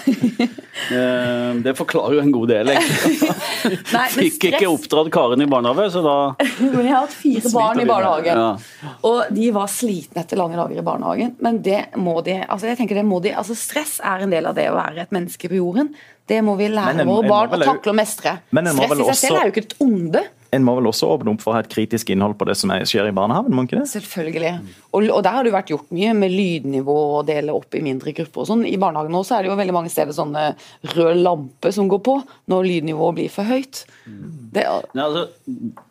uh, 0.93 1.51
det 1.67 1.75
forklarer 1.81 2.15
jo 2.15 2.23
en 2.23 2.33
god 2.37 2.53
del, 2.53 2.71
egentlig. 2.77 3.29
nei, 3.97 4.05
Fikk 4.15 4.47
ikke 4.53 4.71
oppdratt 4.71 5.11
Karin 5.17 5.43
i 5.43 5.49
barnehage, 5.51 5.89
så 5.97 6.05
da 6.05 6.15
Men 6.63 6.79
jeg 6.79 6.95
har 6.95 7.03
hatt 7.03 7.19
fire 7.25 7.53
barn 7.57 7.83
i 7.83 7.87
barnehagen, 7.91 8.43
ja. 8.45 8.95
og 9.11 9.35
de 9.35 9.51
var 9.59 9.67
slitne 9.71 10.23
etter 10.23 10.39
lange 10.39 10.55
dager 10.61 10.79
i 10.79 10.87
barnehagen. 10.93 11.35
Men 11.43 11.59
det 11.65 11.81
må 11.99 12.21
de 12.23 12.39
altså 12.39 12.71
jeg 12.71 12.79
tenker 12.79 13.03
det 13.03 13.07
må 13.07 13.19
de, 13.23 13.35
altså 13.35 13.55
Stress 13.57 13.97
er 13.99 14.23
en 14.23 14.31
del 14.31 14.47
av 14.47 14.55
det 14.55 14.69
å 14.71 14.79
være 14.79 15.03
et 15.03 15.15
menneske 15.15 15.51
på 15.51 15.59
jorden. 15.59 15.91
Det 16.25 16.39
må 16.45 16.55
vi 16.57 16.71
lære 16.73 17.03
en, 17.03 17.09
våre 17.09 17.29
barn 17.29 17.53
å 17.53 17.61
takle 17.61 17.93
og 17.93 17.99
mestre. 17.99 18.39
Stress 18.49 18.97
i 18.97 19.05
seg 19.11 19.19
selv 19.19 19.39
er 19.39 19.49
jo 19.49 19.53
ikke 19.53 19.65
et 19.67 19.77
onde. 19.83 20.23
En 20.55 20.63
må 20.63 20.75
vel 20.77 20.87
også 20.89 21.09
åpne 21.11 21.33
opp 21.33 21.43
for 21.43 21.51
å 21.51 21.57
ha 21.57 21.63
et 21.63 21.69
kritisk 21.71 22.09
innhold 22.13 22.37
på 22.39 22.47
det 22.47 22.55
som 22.57 22.71
skjer 22.87 23.09
i 23.09 23.13
barnehagen? 23.15 23.53
må 23.55 23.65
ikke 23.65 23.79
det? 23.81 23.87
Selvfølgelig. 23.91 24.53
Og, 24.95 25.07
og 25.09 25.21
der 25.25 25.37
har 25.37 25.45
det 25.45 25.53
vært 25.55 25.71
gjort 25.73 25.91
mye 25.95 26.13
med 26.17 26.33
lydnivå 26.33 26.95
og 27.19 27.27
dele 27.27 27.55
opp 27.55 27.75
i 27.75 27.83
mindre 27.85 28.13
grupper 28.15 28.45
og 28.45 28.49
sånn. 28.49 28.65
I 28.69 28.79
barnehagen 28.81 29.13
nå 29.15 29.21
så 29.27 29.37
er 29.37 29.45
det 29.45 29.51
jo 29.51 29.59
veldig 29.59 29.75
mange 29.75 29.91
steder 29.93 30.15
sånne 30.15 30.47
rød 30.95 31.21
lampe 31.25 31.73
som 31.75 31.91
går 31.91 32.01
på 32.07 32.17
når 32.51 32.69
lydnivået 32.71 33.19
blir 33.19 33.33
for 33.33 33.51
høyt. 33.51 33.83
Det, 34.05 34.63
ja, 34.63 34.79
altså, 35.05 35.27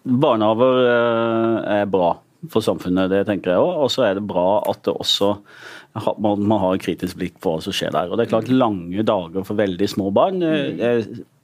barnehager 0.02 0.84
eh, 0.88 1.72
er 1.80 1.90
bra 1.90 2.14
for 2.52 2.64
samfunnet, 2.64 3.12
det 3.12 3.24
tenker 3.28 3.54
jeg 3.54 3.62
òg. 3.62 3.84
Og 3.84 3.92
så 3.92 4.08
er 4.08 4.18
det 4.18 4.26
bra 4.28 4.62
at 4.70 4.82
det 4.86 4.96
også 4.96 5.34
man, 5.94 6.42
man 6.42 6.58
har 6.58 6.74
et 6.74 6.82
kritisk 6.82 7.18
blikk 7.20 7.36
på 7.42 7.54
hva 7.54 7.62
som 7.62 7.74
skjer 7.74 7.92
der. 7.94 8.10
Og 8.10 8.18
det 8.18 8.26
er 8.26 8.32
klart 8.32 8.50
Lange 8.50 9.04
dager 9.06 9.46
for 9.46 9.58
veldig 9.58 9.88
små 9.90 10.10
barn, 10.14 10.42
mm. 10.42 10.80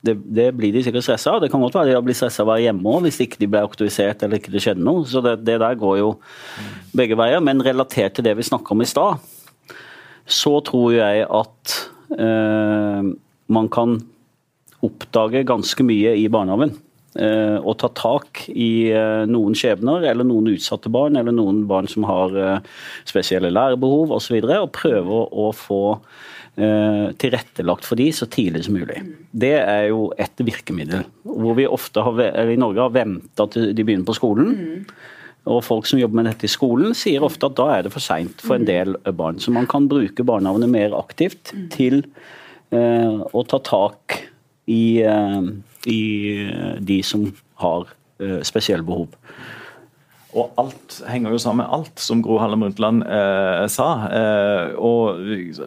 det, 0.07 0.17
det 0.27 0.49
blir 0.59 0.75
de 0.75 0.83
sikkert 0.87 1.07
stressa 1.07 1.37
av. 1.37 1.45
Det 1.45 1.51
kan 1.53 1.63
godt 1.63 1.79
være 1.79 1.95
de 1.95 2.03
blir 2.09 2.19
stressa 2.19 2.43
av 2.43 2.49
å 2.49 2.53
være 2.55 2.65
hjemme 2.67 2.95
òg, 2.95 3.05
hvis 3.07 3.21
ikke 3.23 3.41
de 3.43 3.51
blir 3.53 3.69
aktivisert 3.69 4.25
eller 4.27 4.41
ikke 4.41 4.55
det 4.55 4.65
skjedde 4.65 4.87
noe. 4.87 5.07
Så 5.09 5.23
det, 5.25 5.37
det, 5.47 5.61
der 5.63 5.79
går 5.79 6.01
jo 6.01 6.11
begge 6.97 7.19
veier. 7.21 7.43
Men 7.47 7.63
relatert 7.65 8.19
til 8.19 8.27
det 8.27 8.35
vi 8.41 8.49
snakka 8.51 8.75
om 8.75 8.83
i 8.83 8.91
stad, 8.91 9.23
så 10.31 10.57
tror 10.67 10.95
jeg 10.95 11.27
at 11.27 11.77
eh, 12.19 13.11
man 13.51 13.71
kan 13.71 14.01
oppdage 14.87 15.45
ganske 15.47 15.85
mye 15.87 16.17
i 16.19 16.27
barnehagen. 16.33 16.75
Eh, 17.19 17.57
å 17.59 17.73
ta 17.75 17.89
tak 17.91 18.45
i 18.55 18.93
eh, 18.95 19.25
noen 19.27 19.57
skjebner, 19.59 20.05
eller 20.07 20.27
noen 20.27 20.53
utsatte 20.53 20.93
barn, 20.95 21.19
eller 21.19 21.35
noen 21.35 21.65
barn 21.67 21.89
som 21.91 22.07
har 22.07 22.37
eh, 22.39 22.69
spesielle 23.09 23.51
lærebehov 23.51 24.13
osv., 24.15 24.37
og, 24.39 24.53
så 24.53 24.61
og 24.61 24.75
prøve 24.79 25.25
å 25.27 25.49
få 25.57 25.85
tilrettelagt 26.61 27.87
for 27.87 27.97
de 27.97 28.09
så 28.13 28.27
tidlig 28.29 28.65
som 28.67 28.75
mulig. 28.77 28.99
Det 29.33 29.53
er 29.63 29.85
jo 29.89 30.11
et 30.21 30.43
virkemiddel. 30.45 31.07
Hvor 31.25 31.55
vi 31.57 31.65
ofte 31.65 32.03
har, 32.05 32.19
i 32.53 32.57
Norge 32.59 32.83
har 32.83 32.93
venta 32.93 33.47
til 33.49 33.71
de 33.73 33.85
begynner 33.87 34.05
på 34.05 34.17
skolen. 34.19 34.51
Og 35.49 35.63
folk 35.65 35.89
som 35.89 36.03
jobber 36.03 36.19
med 36.19 36.29
dette 36.29 36.51
i 36.51 36.53
skolen, 36.53 36.93
sier 36.99 37.25
ofte 37.25 37.49
at 37.49 37.57
da 37.57 37.69
er 37.79 37.87
det 37.87 37.95
for 37.95 38.05
seint 38.05 38.45
for 38.45 38.59
en 38.59 38.69
del 38.69 38.99
barn. 39.17 39.41
Så 39.41 39.55
man 39.55 39.71
kan 39.71 39.89
bruke 39.89 40.27
barnehagene 40.27 40.69
mer 40.69 40.99
aktivt 40.99 41.55
til 41.73 42.03
eh, 42.75 43.23
å 43.25 43.47
ta 43.49 43.63
tak 43.65 44.19
i 44.71 44.85
eh, 45.03 45.51
i 45.87 46.01
eh, 46.45 46.77
de 46.81 47.01
som 47.03 47.25
har 47.61 47.89
eh, 48.21 48.41
spesielle 48.47 48.85
behov. 48.85 49.09
Og 50.31 50.53
alt 50.61 51.01
henger 51.11 51.35
jo 51.35 51.41
sammen 51.43 51.65
med 51.65 51.75
alt, 51.75 51.99
som 51.99 52.23
Gro 52.23 52.39
Harlem 52.39 52.63
Brundtland 52.63 53.03
eh, 53.03 53.67
sa. 53.73 53.89
Eh, 54.15 54.77
og 54.79 55.25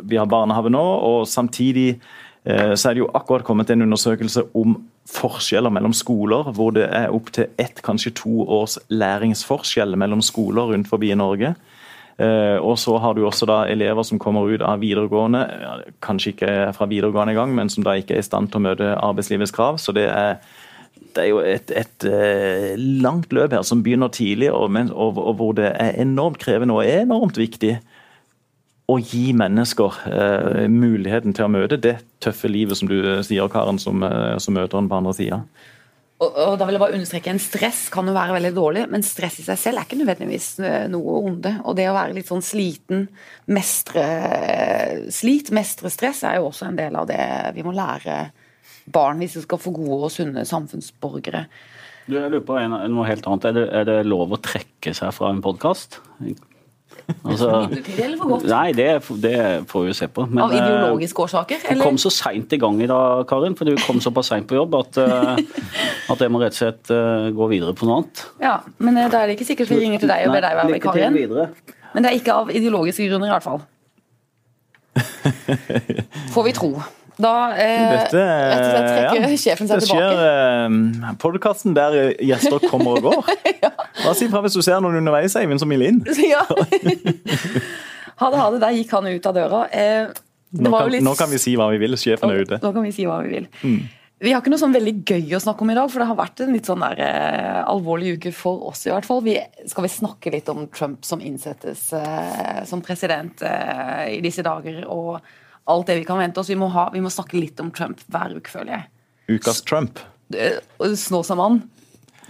vi 0.07 0.19
har 0.19 0.29
barnehage 0.29 0.71
nå, 0.71 0.83
og 0.83 1.27
samtidig 1.27 1.97
eh, 2.45 2.73
så 2.75 2.89
er 2.89 2.95
det 2.95 3.03
jo 3.03 3.11
akkurat 3.13 3.45
kommet 3.47 3.73
en 3.73 3.83
undersøkelse 3.87 4.45
om 4.55 4.77
forskjeller 5.09 5.73
mellom 5.73 5.93
skoler, 5.93 6.47
hvor 6.55 6.71
det 6.77 6.87
er 6.87 7.11
opptil 7.11 7.49
ett, 7.59 7.81
kanskje 7.83 8.13
to 8.21 8.45
års 8.47 8.77
læringsforskjell 8.87 9.97
mellom 9.99 10.23
skoler 10.23 10.71
rundt 10.71 10.87
forbi 10.87 11.11
i 11.11 11.19
Norge. 11.19 11.55
Eh, 12.21 12.57
og 12.61 12.77
så 12.77 12.97
har 13.01 13.15
du 13.17 13.23
også 13.25 13.47
da 13.49 13.63
elever 13.71 14.05
som 14.05 14.19
kommer 14.21 14.49
ut 14.51 14.61
av 14.61 14.83
videregående, 14.83 15.41
kanskje 16.05 16.35
ikke 16.35 16.51
fra 16.77 16.89
videregående 16.89 17.33
engang, 17.33 17.55
men 17.57 17.71
som 17.73 17.85
da 17.85 17.95
ikke 17.97 18.17
er 18.17 18.21
i 18.21 18.27
stand 18.27 18.51
til 18.51 18.61
å 18.61 18.67
møte 18.67 18.91
arbeidslivets 18.99 19.55
krav. 19.55 19.81
så 19.81 19.95
det 19.95 20.09
er 20.11 20.37
det 21.13 21.23
er 21.23 21.29
jo 21.29 21.41
et, 21.45 21.71
et, 21.77 22.05
eh, 22.09 22.73
langt 22.77 23.33
løp 23.33 23.53
her 23.53 23.61
som 23.65 23.83
begynner 23.85 24.09
tidlig, 24.13 24.51
og, 24.51 24.73
og, 24.93 25.17
og, 25.17 25.33
hvor 25.37 25.51
det 25.57 25.69
er 25.69 25.99
enormt 26.01 26.39
krevende 26.41 26.73
og 26.73 26.89
enormt 26.89 27.37
viktig 27.37 27.75
å 28.89 28.97
gi 28.99 29.31
mennesker 29.37 29.99
eh, 30.09 30.65
muligheten 30.71 31.35
til 31.35 31.45
å 31.45 31.51
møte 31.53 31.79
det 31.81 31.99
tøffe 32.23 32.49
livet 32.51 32.79
som 32.79 32.89
du 32.89 32.97
sier, 33.23 33.47
Karen, 33.51 33.79
som, 33.79 34.03
eh, 34.03 34.37
som 34.41 34.57
møter 34.57 34.77
den 34.79 34.89
på 34.89 34.99
andre 34.99 35.13
sida. 35.17 35.39
Og, 36.23 36.55
da 36.59 36.67
vil 36.67 36.77
jeg 36.77 36.81
bare 36.83 36.95
understreke 36.97 37.31
En 37.33 37.41
stress 37.41 37.85
kan 37.93 38.07
jo 38.07 38.15
være 38.15 38.35
veldig 38.37 38.53
dårlig, 38.55 38.85
men 38.91 39.05
stress 39.05 39.39
i 39.41 39.45
seg 39.45 39.59
selv 39.59 39.81
er 39.81 39.87
ikke 39.87 39.99
nødvendigvis 39.99 40.47
eh, 40.63 40.85
noe 40.91 41.17
onde. 41.29 41.55
Og 41.67 41.77
det 41.79 41.89
å 41.89 41.97
være 41.97 42.15
litt 42.17 42.29
sånn 42.29 42.45
sliten, 42.45 43.07
mestre 43.51 44.05
slit, 45.13 45.51
mestre 45.55 45.91
stress, 45.93 46.23
er 46.27 46.39
jo 46.39 46.49
også 46.49 46.69
en 46.69 46.79
del 46.79 46.97
av 46.99 47.09
det 47.09 47.23
vi 47.57 47.65
må 47.65 47.75
lære 47.75 48.25
barn 48.93 49.21
hvis 49.23 49.37
vi 49.39 49.45
skal 49.45 49.61
få 49.63 49.71
gode 49.75 50.09
og 50.09 50.11
sunne 50.11 50.43
samfunnsborgere. 50.47 51.45
Du, 52.05 52.17
jeg 52.17 52.31
lurer 52.33 52.43
på 52.43 52.57
noe 52.67 53.07
helt 53.07 53.27
annet. 53.29 53.47
Er 53.47 53.55
det, 53.55 53.67
er 53.79 53.87
det 53.87 53.99
lov 54.07 54.35
å 54.35 54.41
trekke 54.43 54.95
seg 54.95 55.13
fra 55.15 55.31
en 55.31 55.43
podkast? 55.43 56.01
Altså, 57.23 57.49
midlertidig 57.67 58.03
eller 58.05 58.19
for 58.19 58.31
godt? 58.33 58.45
Nei, 58.47 58.71
det, 58.75 58.87
det, 59.23 59.35
får 59.69 59.83
vi 59.83 59.91
jo 59.91 59.95
se 59.97 60.07
på. 60.11 60.25
Men, 60.29 60.41
Av 60.45 60.53
ideologiske 60.55 61.25
årsaker? 61.25 61.65
Eller? 61.67 61.81
Du 61.81 61.87
kom 61.87 61.99
så 62.01 62.11
seint 62.13 62.55
i 62.55 62.59
gang 62.61 62.79
i 62.83 62.87
dag, 62.89 63.25
Karin. 63.29 63.57
For 63.59 63.67
du 63.67 63.75
kom 63.83 63.99
såpass 64.03 64.31
seint 64.31 64.47
på 64.49 64.57
jobb 64.57 64.75
at, 64.79 64.99
uh, 65.03 65.35
at 66.13 66.23
jeg 66.23 66.33
må 66.33 66.41
rett 66.43 66.55
og 66.55 66.61
slett 66.61 66.93
uh, 66.93 67.29
gå 67.35 67.49
videre 67.51 67.75
på 67.77 67.87
noe 67.89 68.01
annet. 68.01 68.25
Ja, 68.43 68.57
men 68.83 68.99
da 69.01 69.23
er 69.23 69.31
det 69.31 69.37
ikke 69.37 69.49
sikkert 69.51 69.71
vi 69.73 69.81
ringer 69.83 70.03
til 70.03 70.11
deg 70.11 70.27
og 70.27 70.35
ber 70.35 70.47
deg 70.47 70.59
være 70.61 70.73
med, 70.73 70.83
Karin. 70.83 71.19
Men 71.93 72.05
det 72.05 72.11
er 72.11 72.19
ikke 72.19 72.39
av 72.41 72.51
ideologiske 72.51 73.07
grunner, 73.11 73.29
i 73.29 73.35
hvert 73.35 73.45
fall. 73.45 73.63
Får 76.33 76.47
vi 76.47 76.55
tro. 76.55 76.71
Da 77.23 77.33
eh, 77.55 77.83
Dette, 77.93 78.23
trekker 78.89 79.21
ja, 79.21 79.37
sjefen 79.45 79.69
seg 79.69 79.83
tilbake. 79.83 80.03
Det 80.03 80.17
skjer 80.19 80.23
eh, 80.27 81.15
podkasten 81.21 81.77
der 81.77 81.97
gjester 82.19 82.67
kommer 82.67 82.99
og 82.99 83.07
går. 83.07 83.31
ja. 83.63 83.71
Bare 84.01 84.15
si 84.19 84.29
fra 84.31 84.43
hvis 84.43 84.57
du 84.57 84.63
ser 84.65 84.83
noen 84.83 84.99
underveis, 84.99 85.37
Eivind, 85.39 85.61
som 85.63 85.71
vil 85.71 85.87
inn. 85.87 86.03
ja. 86.33 86.43
ha 86.49 88.29
det, 88.29 88.37
ha 88.43 88.47
det. 88.53 88.61
Der 88.63 88.77
gikk 88.77 88.93
han 88.97 89.09
ut 89.09 89.31
av 89.31 89.37
døra. 89.37 89.65
Eh, 89.71 90.13
nå, 90.59 90.69
kan, 90.73 90.93
litt... 90.93 91.05
nå, 91.05 91.17
kan, 91.19 91.31
vi 91.31 91.41
si 91.41 91.55
hva 91.59 91.69
vi 91.73 91.81
vil. 91.81 91.99
Sjefen 91.99 92.33
er 92.33 92.43
ute. 92.43 92.63
Nå 92.63 92.73
kan 92.75 92.85
vi 92.85 92.95
si 92.95 93.07
hva 93.09 93.21
vi 93.23 93.37
vil. 93.37 93.51
Mm. 93.63 93.83
Vi 94.23 94.31
har 94.31 94.39
ikke 94.39 94.53
noe 94.53 94.61
sånn 94.61 94.75
veldig 94.75 94.93
gøy 95.03 95.33
å 95.35 95.41
snakke 95.43 95.65
om 95.65 95.71
i 95.73 95.75
dag, 95.75 95.89
for 95.91 95.99
det 95.99 96.05
har 96.07 96.15
vært 96.15 96.43
en 96.45 96.53
litt 96.55 96.67
sånn 96.69 96.83
der, 96.85 96.99
eh, 97.03 97.61
alvorlig 97.67 98.13
uke 98.17 98.31
for 98.35 98.69
oss. 98.69 98.85
i 98.87 98.91
hvert 98.93 99.07
fall. 99.07 99.19
Vi, 99.25 99.35
skal 99.67 99.83
vi 99.83 99.91
snakke 99.91 100.31
litt 100.31 100.51
om 100.51 100.67
Trump 100.71 101.03
som 101.03 101.19
innsettes 101.19 101.89
eh, 101.97 102.61
som 102.69 102.83
president 102.85 103.43
eh, 103.43 104.13
i 104.15 104.21
disse 104.23 104.45
dager? 104.45 104.85
og 104.87 105.19
alt 105.69 105.87
det 105.87 105.99
vi 106.01 106.07
kan 106.07 106.19
vente 106.19 106.41
oss. 106.41 106.49
Vi 106.51 106.57
må, 106.59 106.67
ha, 106.73 106.89
vi 106.93 107.01
må 107.03 107.11
snakke 107.13 107.39
litt 107.39 107.59
om 107.63 107.71
Trump 107.75 108.01
hver 108.11 108.35
uke, 108.35 108.51
føler 108.51 108.75
jeg. 108.77 108.89
Ukas 109.37 109.61
Trump? 109.63 110.01
Snåsamann. 110.79 111.61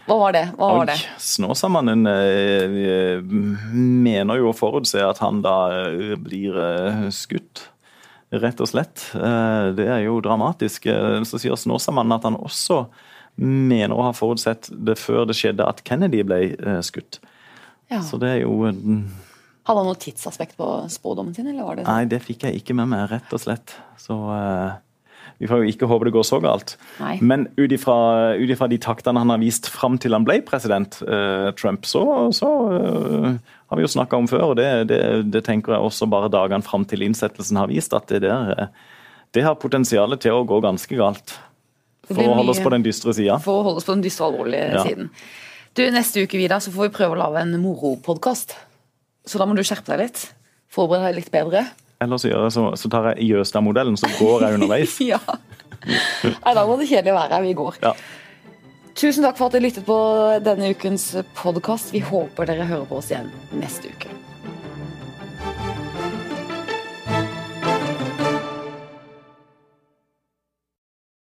Hva 0.03 0.17
var 0.19 0.33
det? 0.35 0.43
Hva 0.59 0.69
var 0.79 0.89
det? 0.89 0.97
Snåsamannen 1.21 2.07
eh, 2.11 3.21
mener 3.23 4.41
jo 4.41 4.49
å 4.51 4.57
forutse 4.57 4.99
at 4.99 5.21
han 5.23 5.39
da 5.45 5.55
eh, 5.77 6.15
blir 6.19 6.57
eh, 6.59 7.05
skutt. 7.15 7.69
Rett 8.33 8.59
og 8.63 8.67
slett. 8.67 9.05
Eh, 9.15 9.69
det 9.77 9.87
er 9.87 10.03
jo 10.09 10.19
dramatisk. 10.23 10.89
Så 11.29 11.39
sier 11.39 11.55
Snåsamannen 11.59 12.17
at 12.17 12.27
han 12.27 12.39
også 12.39 12.83
mener 13.39 13.95
å 13.95 14.09
ha 14.09 14.13
forutsett 14.13 14.67
det 14.69 14.97
før 14.99 15.23
det 15.29 15.37
skjedde 15.39 15.65
at 15.65 15.79
Kennedy 15.87 16.21
ble 16.27 16.41
skutt. 16.85 17.21
Ja. 17.89 18.03
Så 18.03 18.19
det 18.21 18.29
er 18.29 18.43
jo 18.43 18.67
hadde 19.63 19.79
han 19.79 19.87
noe 19.87 19.99
tidsaspekt 19.99 20.57
på 20.59 20.69
spådommen 20.91 21.35
sin? 21.35 21.47
eller 21.47 21.63
var 21.63 21.77
det 21.77 21.85
sånn? 21.85 21.93
Nei, 21.93 22.09
det 22.11 22.23
fikk 22.23 22.47
jeg 22.47 22.61
ikke 22.61 22.75
med 22.77 22.91
meg, 22.91 23.05
rett 23.11 23.35
og 23.35 23.41
slett. 23.43 23.75
Så 24.01 24.17
uh, 24.27 24.75
vi 25.39 25.47
får 25.47 25.63
jo 25.63 25.71
ikke 25.71 25.87
håpe 25.87 26.09
det 26.09 26.15
går 26.15 26.25
så 26.27 26.39
galt. 26.43 26.75
Nei. 26.99 27.15
Men 27.23 27.45
ut 27.55 27.71
ifra 27.75 28.69
de 28.71 28.79
taktene 28.83 29.23
han 29.23 29.31
har 29.31 29.41
vist 29.41 29.69
fram 29.71 29.95
til 30.01 30.15
han 30.15 30.27
ble 30.27 30.41
president, 30.47 30.99
uh, 31.07 31.51
Trump, 31.59 31.87
så, 31.87 32.03
så 32.35 32.49
uh, 32.73 33.29
har 33.71 33.79
vi 33.79 33.85
jo 33.85 33.93
snakka 33.95 34.19
om 34.19 34.27
før, 34.31 34.49
og 34.51 34.59
det, 34.59 34.67
det, 34.91 34.99
det, 35.31 35.45
tenker 35.47 35.77
jeg 35.77 35.87
også 35.87 36.09
bare 36.11 36.31
dagene 36.33 36.65
fram 36.65 36.83
til 36.89 37.05
innsettelsen 37.07 37.61
har 37.61 37.71
vist, 37.71 37.95
at 37.95 38.11
det 38.11 38.25
der 38.27 38.67
det 39.33 39.41
har 39.41 39.55
potensial 39.57 40.13
til 40.21 40.35
å 40.37 40.43
gå 40.45 40.59
ganske 40.61 40.97
galt. 40.99 41.33
For 42.05 42.21
å 42.21 42.35
holde 42.37 42.53
oss 42.53 42.61
på 42.61 42.69
den 42.69 42.83
dystre 42.85 43.15
sida. 43.15 43.39
For 43.41 43.63
å 43.63 43.65
holde 43.65 43.81
oss 43.81 43.87
på 43.87 43.95
den 43.95 44.03
dystre, 44.03 44.27
alvorlige 44.27 44.67
ja. 44.75 44.83
siden. 44.85 45.09
Du, 45.73 45.81
Neste 45.89 46.21
uke 46.21 46.37
Vidar, 46.37 46.61
så 46.61 46.69
får 46.73 46.89
vi 46.89 46.95
prøve 46.99 47.15
å 47.15 47.21
lage 47.23 47.41
en 47.41 47.55
moropodkast. 47.63 48.53
Så 49.25 49.39
da 49.39 49.47
må 49.47 49.55
du 49.55 49.63
skjerpe 49.63 49.93
deg 49.93 50.07
litt. 50.07 50.25
Forberede 50.73 51.11
deg 51.11 51.21
litt 51.21 51.31
bedre. 51.33 51.63
Eller 52.03 52.19
så, 52.19 52.27
jeg, 52.31 52.51
så, 52.51 52.65
så 52.79 52.91
tar 52.91 53.13
jeg 53.13 53.29
Jøstad-modellen, 53.31 53.95
så 53.99 54.09
går 54.17 54.47
jeg 54.47 54.57
underveis. 54.57 54.97
ja. 55.13 55.21
Nei, 55.85 56.53
da 56.55 56.65
må 56.67 56.75
det 56.79 56.89
kjedelig 56.89 57.15
være 57.15 57.37
her 57.37 57.45
vi 57.45 57.55
går. 57.59 57.79
Ja. 57.83 57.93
Tusen 58.93 59.25
takk 59.25 59.39
for 59.39 59.49
at 59.49 59.55
dere 59.55 59.65
lyttet 59.65 59.87
på 59.87 59.97
denne 60.45 60.69
ukens 60.75 61.07
podkast. 61.39 61.93
Vi 61.95 62.03
håper 62.05 62.49
dere 62.49 62.67
hører 62.69 62.85
på 62.89 62.99
oss 62.99 63.09
igjen 63.13 63.31
neste 63.57 63.89
uke. 63.89 64.11